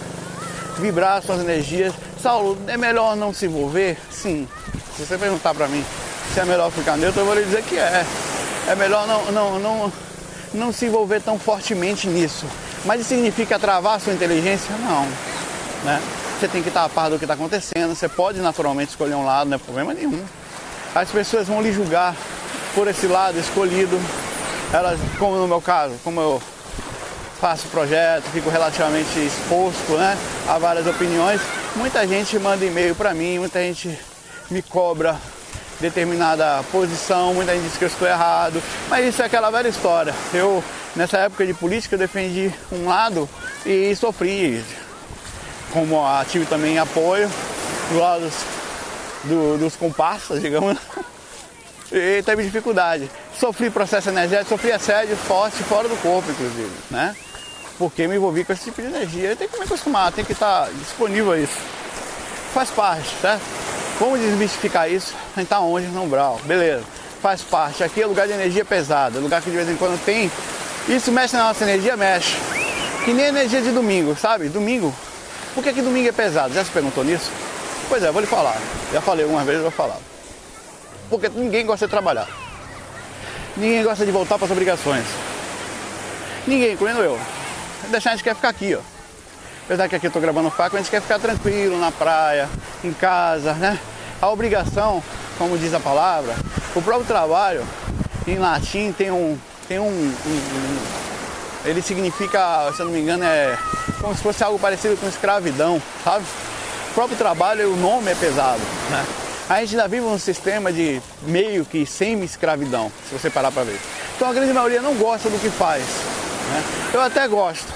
vibrar 0.78 1.22
suas 1.22 1.40
energias. 1.40 1.94
Saulo, 2.22 2.58
é 2.66 2.76
melhor 2.76 3.16
não 3.16 3.32
se 3.32 3.46
envolver? 3.46 3.96
Sim. 4.10 4.46
Se 4.94 5.06
você 5.06 5.16
perguntar 5.16 5.54
para 5.54 5.66
mim 5.66 5.82
se 6.34 6.38
é 6.38 6.44
melhor 6.44 6.70
ficar 6.70 6.98
neutro, 6.98 7.22
eu 7.22 7.24
vou 7.24 7.34
lhe 7.34 7.42
dizer 7.42 7.62
que 7.62 7.78
é. 7.78 8.04
É 8.68 8.74
melhor 8.74 9.06
não, 9.06 9.32
não, 9.32 9.58
não, 9.58 9.92
não 10.52 10.70
se 10.70 10.84
envolver 10.84 11.22
tão 11.22 11.38
fortemente 11.38 12.06
nisso. 12.08 12.44
Mas 12.84 13.00
isso 13.00 13.08
significa 13.08 13.58
travar 13.58 13.98
sua 13.98 14.12
inteligência? 14.12 14.70
Não. 14.82 15.06
Né? 15.82 15.98
Você 16.38 16.46
tem 16.46 16.62
que 16.62 16.68
estar 16.68 16.84
a 16.84 16.90
par 16.90 17.08
do 17.08 17.18
que 17.18 17.24
está 17.24 17.32
acontecendo. 17.32 17.94
Você 17.94 18.06
pode 18.06 18.38
naturalmente 18.40 18.90
escolher 18.90 19.14
um 19.14 19.24
lado, 19.24 19.48
não 19.48 19.54
é 19.54 19.58
problema 19.58 19.94
nenhum. 19.94 20.22
As 20.94 21.08
pessoas 21.10 21.48
vão 21.48 21.62
lhe 21.62 21.72
julgar 21.72 22.14
por 22.74 22.86
esse 22.86 23.06
lado 23.06 23.38
escolhido. 23.38 23.98
Elas, 24.74 25.00
como 25.18 25.36
no 25.36 25.48
meu 25.48 25.62
caso, 25.62 25.94
como 26.04 26.20
eu 26.20 26.42
faço 27.40 27.68
projeto, 27.68 28.24
fico 28.32 28.50
relativamente 28.50 29.18
exposto 29.18 29.92
né, 29.92 30.16
a 30.46 30.58
várias 30.58 30.86
opiniões. 30.86 31.40
Muita 31.74 32.06
gente 32.06 32.38
manda 32.38 32.64
e-mail 32.64 32.94
para 32.94 33.14
mim, 33.14 33.38
muita 33.38 33.60
gente 33.60 33.98
me 34.50 34.60
cobra 34.60 35.16
determinada 35.80 36.62
posição, 36.70 37.32
muita 37.32 37.54
gente 37.54 37.64
diz 37.64 37.78
que 37.78 37.84
eu 37.84 37.88
estou 37.88 38.06
errado, 38.06 38.62
mas 38.90 39.06
isso 39.06 39.22
é 39.22 39.24
aquela 39.24 39.50
velha 39.50 39.68
história. 39.68 40.14
Eu, 40.34 40.62
nessa 40.94 41.16
época 41.16 41.46
de 41.46 41.54
política, 41.54 41.94
eu 41.94 41.98
defendi 41.98 42.52
um 42.70 42.86
lado 42.86 43.26
e 43.64 43.96
sofri, 43.96 44.62
como 45.72 46.02
tive 46.28 46.44
também 46.44 46.78
apoio 46.78 47.30
dos 47.88 47.98
lados 47.98 48.34
do, 49.24 49.56
dos 49.56 49.76
comparsas, 49.76 50.42
digamos, 50.42 50.76
e 51.90 52.22
teve 52.22 52.42
dificuldade. 52.42 53.10
Sofri 53.38 53.70
processo 53.70 54.10
energético, 54.10 54.50
sofri 54.50 54.72
assédio 54.72 55.16
forte 55.16 55.62
fora 55.62 55.88
do 55.88 55.96
corpo, 55.96 56.30
inclusive, 56.30 56.70
né? 56.90 57.16
Porque 57.80 58.06
me 58.06 58.16
envolvi 58.16 58.44
com 58.44 58.52
esse 58.52 58.64
tipo 58.64 58.82
de 58.82 58.88
energia. 58.88 59.34
Tem 59.34 59.48
que 59.48 59.56
me 59.56 59.64
acostumar, 59.64 60.12
tem 60.12 60.22
que 60.22 60.32
estar 60.32 60.68
disponível 60.78 61.32
a 61.32 61.38
isso. 61.38 61.56
Faz 62.52 62.68
parte, 62.68 63.08
certo? 63.22 63.40
Vamos 63.98 64.20
desmistificar 64.20 64.90
isso. 64.90 65.14
A 65.34 65.40
gente 65.40 65.46
está 65.46 65.60
onde? 65.60 65.86
No 65.86 66.02
umbral. 66.02 66.38
Beleza. 66.44 66.84
Faz 67.22 67.40
parte. 67.40 67.82
Aqui 67.82 68.02
é 68.02 68.06
lugar 68.06 68.26
de 68.26 68.34
energia 68.34 68.66
pesada, 68.66 69.18
lugar 69.18 69.40
que 69.40 69.50
de 69.50 69.56
vez 69.56 69.66
em 69.66 69.76
quando 69.76 69.98
tem. 70.04 70.30
Isso 70.90 71.10
mexe 71.10 71.34
na 71.34 71.44
nossa 71.44 71.64
energia? 71.64 71.96
Mexe. 71.96 72.36
Que 73.06 73.14
nem 73.14 73.26
energia 73.26 73.62
de 73.62 73.70
domingo, 73.70 74.14
sabe? 74.14 74.50
Domingo. 74.50 74.94
Por 75.54 75.64
que, 75.64 75.72
que 75.72 75.80
domingo 75.80 76.06
é 76.06 76.12
pesado? 76.12 76.52
Já 76.52 76.62
se 76.62 76.70
perguntou 76.70 77.02
nisso? 77.02 77.30
Pois 77.88 78.02
é, 78.02 78.12
vou 78.12 78.20
lhe 78.20 78.26
falar. 78.26 78.58
Já 78.92 79.00
falei 79.00 79.24
uma 79.24 79.42
vez, 79.42 79.62
vou 79.62 79.70
falar. 79.70 79.96
Porque 81.08 81.30
ninguém 81.30 81.64
gosta 81.64 81.86
de 81.86 81.90
trabalhar. 81.90 82.28
Ninguém 83.56 83.82
gosta 83.82 84.04
de 84.04 84.12
voltar 84.12 84.36
para 84.36 84.44
as 84.44 84.50
obrigações. 84.50 85.06
Ninguém, 86.46 86.74
incluindo 86.74 87.00
eu 87.00 87.18
deixar 87.88 88.10
a 88.10 88.12
gente 88.14 88.24
quer 88.24 88.34
ficar 88.34 88.48
aqui, 88.48 88.74
ó. 88.74 88.80
Apesar 89.64 89.88
que 89.88 89.96
aqui 89.96 90.06
eu 90.06 90.10
tô 90.10 90.20
gravando 90.20 90.50
faca, 90.50 90.76
a 90.76 90.80
gente 90.80 90.90
quer 90.90 91.00
ficar 91.00 91.18
tranquilo 91.18 91.78
na 91.78 91.92
praia, 91.92 92.48
em 92.82 92.92
casa, 92.92 93.54
né? 93.54 93.78
A 94.20 94.28
obrigação, 94.28 95.02
como 95.38 95.56
diz 95.56 95.72
a 95.72 95.80
palavra, 95.80 96.34
o 96.74 96.82
próprio 96.82 97.06
trabalho, 97.06 97.64
em 98.26 98.38
latim, 98.38 98.92
tem 98.92 99.10
um. 99.10 99.38
Tem 99.68 99.78
um, 99.78 99.84
um, 99.84 99.88
um 99.88 101.10
ele 101.64 101.82
significa, 101.82 102.72
se 102.74 102.80
eu 102.80 102.86
não 102.86 102.92
me 102.92 103.00
engano, 103.00 103.22
é 103.22 103.56
como 104.00 104.14
se 104.14 104.22
fosse 104.22 104.42
algo 104.42 104.58
parecido 104.58 104.96
com 104.96 105.06
escravidão, 105.06 105.80
sabe? 106.02 106.24
O 106.90 106.94
próprio 106.94 107.16
trabalho, 107.16 107.72
o 107.72 107.76
nome 107.76 108.10
é 108.10 108.14
pesado, 108.14 108.60
né? 108.90 109.04
A 109.48 109.60
gente 109.60 109.76
ainda 109.76 109.88
vive 109.88 110.06
um 110.06 110.18
sistema 110.18 110.72
de 110.72 111.02
meio 111.22 111.64
que 111.64 111.84
semi-escravidão, 111.84 112.90
se 113.08 113.12
você 113.16 113.28
parar 113.28 113.50
para 113.52 113.64
ver. 113.64 113.78
Então 114.16 114.28
a 114.28 114.32
grande 114.32 114.52
maioria 114.52 114.80
não 114.80 114.94
gosta 114.94 115.28
do 115.28 115.38
que 115.38 115.50
faz. 115.50 115.84
Né? 116.50 116.64
Eu 116.92 117.00
até 117.00 117.26
gosto, 117.28 117.72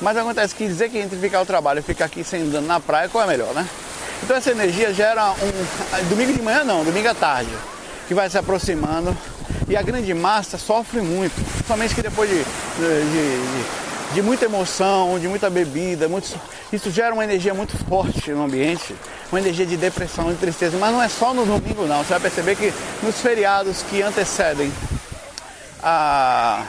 mas 0.00 0.16
acontece 0.16 0.54
que 0.54 0.66
dizer 0.66 0.90
que 0.90 0.98
entre 0.98 1.18
ficar 1.18 1.40
o 1.40 1.46
trabalho 1.46 1.78
e 1.78 1.82
ficar 1.82 2.06
aqui 2.06 2.24
sem 2.24 2.42
andando 2.42 2.66
na 2.66 2.80
praia, 2.80 3.08
qual 3.08 3.24
é 3.24 3.26
melhor, 3.26 3.54
né? 3.54 3.66
Então 4.22 4.36
essa 4.36 4.50
energia 4.50 4.92
gera 4.92 5.30
um. 5.30 6.08
Domingo 6.08 6.32
de 6.32 6.42
manhã 6.42 6.64
não, 6.64 6.84
domingo 6.84 7.08
à 7.08 7.14
tarde, 7.14 7.50
que 8.08 8.14
vai 8.14 8.28
se 8.28 8.36
aproximando 8.36 9.16
e 9.68 9.76
a 9.76 9.82
grande 9.82 10.12
massa 10.12 10.58
sofre 10.58 11.00
muito, 11.00 11.34
somente 11.66 11.94
que 11.94 12.02
depois 12.02 12.28
de, 12.28 12.38
de, 12.38 12.44
de, 12.44 14.14
de 14.14 14.22
muita 14.22 14.44
emoção, 14.44 15.18
de 15.18 15.28
muita 15.28 15.48
bebida, 15.48 16.08
muito, 16.08 16.36
isso 16.72 16.90
gera 16.90 17.14
uma 17.14 17.22
energia 17.22 17.54
muito 17.54 17.76
forte 17.84 18.32
no 18.32 18.42
ambiente, 18.42 18.94
uma 19.30 19.38
energia 19.38 19.64
de 19.64 19.76
depressão, 19.76 20.30
de 20.30 20.38
tristeza, 20.38 20.76
mas 20.76 20.92
não 20.92 21.00
é 21.00 21.08
só 21.08 21.32
no 21.32 21.46
domingo 21.46 21.86
não, 21.86 22.02
você 22.02 22.10
vai 22.10 22.20
perceber 22.20 22.56
que 22.56 22.74
nos 23.02 23.20
feriados 23.20 23.82
que 23.82 24.02
antecedem 24.02 24.72
a 25.82 26.64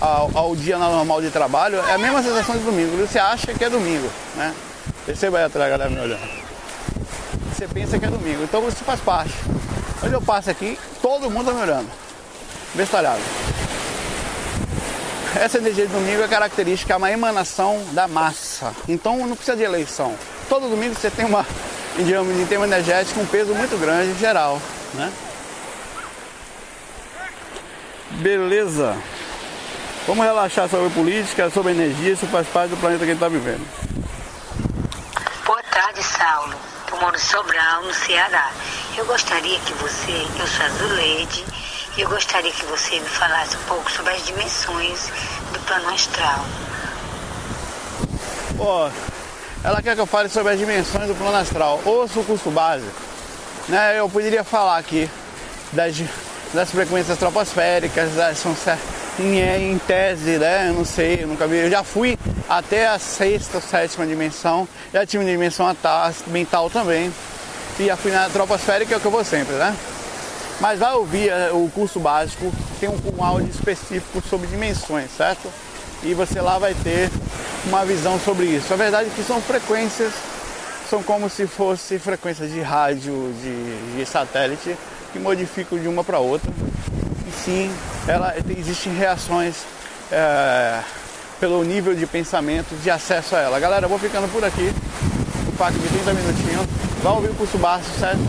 ao, 0.00 0.30
ao, 0.34 0.56
dia 0.56 0.78
normal 0.78 1.20
de 1.20 1.30
trabalho, 1.30 1.78
é 1.88 1.94
a 1.94 1.98
mesma 1.98 2.22
sensação 2.22 2.56
de 2.56 2.64
domingo. 2.64 2.96
Você 2.96 3.18
acha 3.18 3.52
que 3.54 3.64
é 3.64 3.70
domingo, 3.70 4.10
né? 4.36 4.54
Perceba 5.04 5.38
aí 5.38 5.44
atrás, 5.44 5.70
galera 5.70 5.90
me 5.90 6.00
olhando. 6.00 6.46
Você 7.54 7.66
pensa 7.68 7.98
que 7.98 8.04
é 8.04 8.08
domingo, 8.08 8.42
então 8.42 8.66
isso 8.68 8.84
faz 8.84 9.00
parte. 9.00 9.32
Onde 10.02 10.14
eu 10.14 10.20
passo 10.20 10.50
aqui, 10.50 10.78
todo 11.00 11.30
mundo 11.30 11.46
tá 11.46 11.52
me 11.52 11.62
olhando. 11.62 11.90
Bestalhado. 12.74 13.22
Essa 15.34 15.58
energia 15.58 15.86
de 15.86 15.92
domingo 15.92 16.22
é 16.22 16.28
característica, 16.28 16.92
é 16.92 16.96
uma 16.96 17.10
emanação 17.10 17.82
da 17.92 18.08
massa. 18.08 18.72
Então 18.88 19.18
não 19.26 19.36
precisa 19.36 19.56
de 19.56 19.62
eleição. 19.62 20.14
Todo 20.48 20.68
domingo 20.68 20.94
você 20.94 21.10
tem 21.10 21.24
uma, 21.24 21.46
digamos, 21.96 22.34
em 22.38 22.46
termos 22.46 22.66
energéticos, 22.66 23.22
um 23.22 23.26
peso 23.26 23.54
muito 23.54 23.78
grande 23.78 24.18
geral, 24.18 24.60
né? 24.94 25.12
Beleza. 28.12 28.96
Vamos 30.06 30.24
relaxar 30.24 30.68
sobre 30.68 30.88
política, 30.90 31.50
sobre 31.50 31.72
energia, 31.72 32.12
isso 32.12 32.26
faz 32.28 32.46
parte 32.46 32.70
do 32.70 32.76
planeta 32.76 33.04
que 33.04 33.10
a 33.10 33.14
gente 33.14 33.16
está 33.16 33.28
vivendo. 33.28 33.66
Boa 35.44 35.62
tarde, 35.64 36.00
Saulo. 36.00 36.54
Eu 36.92 37.00
moro 37.00 37.16
em 37.16 37.18
Sobral, 37.18 37.82
no 37.82 37.92
Ceará. 37.92 38.52
Eu 38.96 39.04
gostaria 39.04 39.58
que 39.58 39.72
você, 39.74 40.12
eu 40.38 40.46
sou 40.46 40.64
Azuleide, 40.64 41.44
e 41.96 42.02
eu 42.02 42.08
gostaria 42.08 42.52
que 42.52 42.64
você 42.66 43.00
me 43.00 43.08
falasse 43.08 43.56
um 43.56 43.62
pouco 43.62 43.90
sobre 43.90 44.12
as 44.12 44.24
dimensões 44.24 45.10
do 45.52 45.58
plano 45.66 45.88
astral. 45.88 46.46
Ó, 48.60 48.88
ela 49.64 49.82
quer 49.82 49.96
que 49.96 50.00
eu 50.00 50.06
fale 50.06 50.28
sobre 50.28 50.52
as 50.52 50.58
dimensões 50.60 51.08
do 51.08 51.16
plano 51.16 51.36
astral. 51.36 51.82
Ouça 51.84 52.20
o 52.20 52.24
curso 52.24 52.48
base. 52.50 52.86
Né, 53.68 53.98
eu 53.98 54.08
poderia 54.08 54.44
falar 54.44 54.78
aqui 54.78 55.10
das, 55.72 55.96
das 56.54 56.70
frequências 56.70 57.18
troposféricas, 57.18 58.14
das, 58.14 58.38
são 58.38 58.54
em, 59.18 59.38
em 59.72 59.78
tese, 59.78 60.38
né? 60.38 60.68
Eu 60.68 60.74
não 60.74 60.84
sei, 60.84 61.22
eu 61.22 61.28
nunca 61.28 61.46
vi. 61.46 61.56
Eu 61.58 61.70
já 61.70 61.82
fui 61.82 62.18
até 62.48 62.86
a 62.86 62.98
sexta, 62.98 63.60
sétima 63.60 64.06
dimensão, 64.06 64.68
já 64.92 65.04
tive 65.06 65.24
uma 65.24 65.30
dimensão 65.30 65.74
mental 66.28 66.70
também. 66.70 67.12
E 67.78 67.86
já 67.86 67.96
fui 67.96 68.10
na 68.10 68.28
troposférica, 68.30 68.86
que 68.86 68.94
é 68.94 68.96
o 68.96 69.00
que 69.00 69.06
eu 69.06 69.10
vou 69.10 69.24
sempre, 69.24 69.54
né? 69.54 69.76
Mas 70.60 70.78
vai 70.78 70.94
ouvir 70.94 71.28
eh, 71.28 71.50
o 71.52 71.70
curso 71.74 72.00
básico, 72.00 72.50
tem 72.80 72.88
um, 72.88 72.98
um 73.18 73.22
áudio 73.22 73.50
específico 73.50 74.22
sobre 74.26 74.46
dimensões, 74.46 75.10
certo? 75.10 75.52
E 76.02 76.14
você 76.14 76.40
lá 76.40 76.58
vai 76.58 76.74
ter 76.74 77.10
uma 77.66 77.84
visão 77.84 78.18
sobre 78.18 78.46
isso. 78.46 78.72
A 78.72 78.76
verdade 78.76 79.10
é 79.10 79.12
que 79.14 79.22
são 79.22 79.40
frequências, 79.42 80.14
são 80.88 81.02
como 81.02 81.28
se 81.28 81.46
fosse 81.46 81.98
frequências 81.98 82.50
de 82.50 82.60
rádio, 82.60 83.34
de, 83.42 83.98
de 83.98 84.06
satélite, 84.06 84.74
que 85.12 85.18
modificam 85.18 85.78
de 85.78 85.88
uma 85.88 86.02
para 86.02 86.18
outra. 86.18 86.50
E 87.26 87.30
sim, 87.30 87.70
ela, 88.06 88.34
existem 88.56 88.92
reações 88.94 89.56
é, 90.12 90.80
pelo 91.40 91.62
nível 91.64 91.94
de 91.94 92.06
pensamento, 92.06 92.74
de 92.82 92.90
acesso 92.90 93.34
a 93.34 93.40
ela. 93.40 93.58
Galera, 93.58 93.86
eu 93.86 93.88
vou 93.88 93.98
ficando 93.98 94.30
por 94.32 94.44
aqui, 94.44 94.72
no 95.44 95.52
fato 95.52 95.74
de 95.74 95.88
30 95.88 96.14
minutinhos. 96.14 96.66
Vai 97.02 97.12
ouvir 97.12 97.30
o 97.30 97.34
curso 97.34 97.58
básico, 97.58 97.98
certo? 97.98 98.20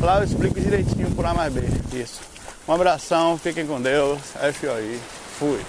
Lá 0.00 0.18
eu 0.18 0.24
explico 0.24 0.60
direitinho 0.60 1.10
por 1.10 1.26
A 1.26 1.34
mais 1.34 1.52
B. 1.52 1.62
Isso. 1.92 2.20
Um 2.66 2.72
abração, 2.72 3.36
fiquem 3.36 3.66
com 3.66 3.80
Deus. 3.80 4.18
FOI. 4.54 4.98
Fui. 5.38 5.60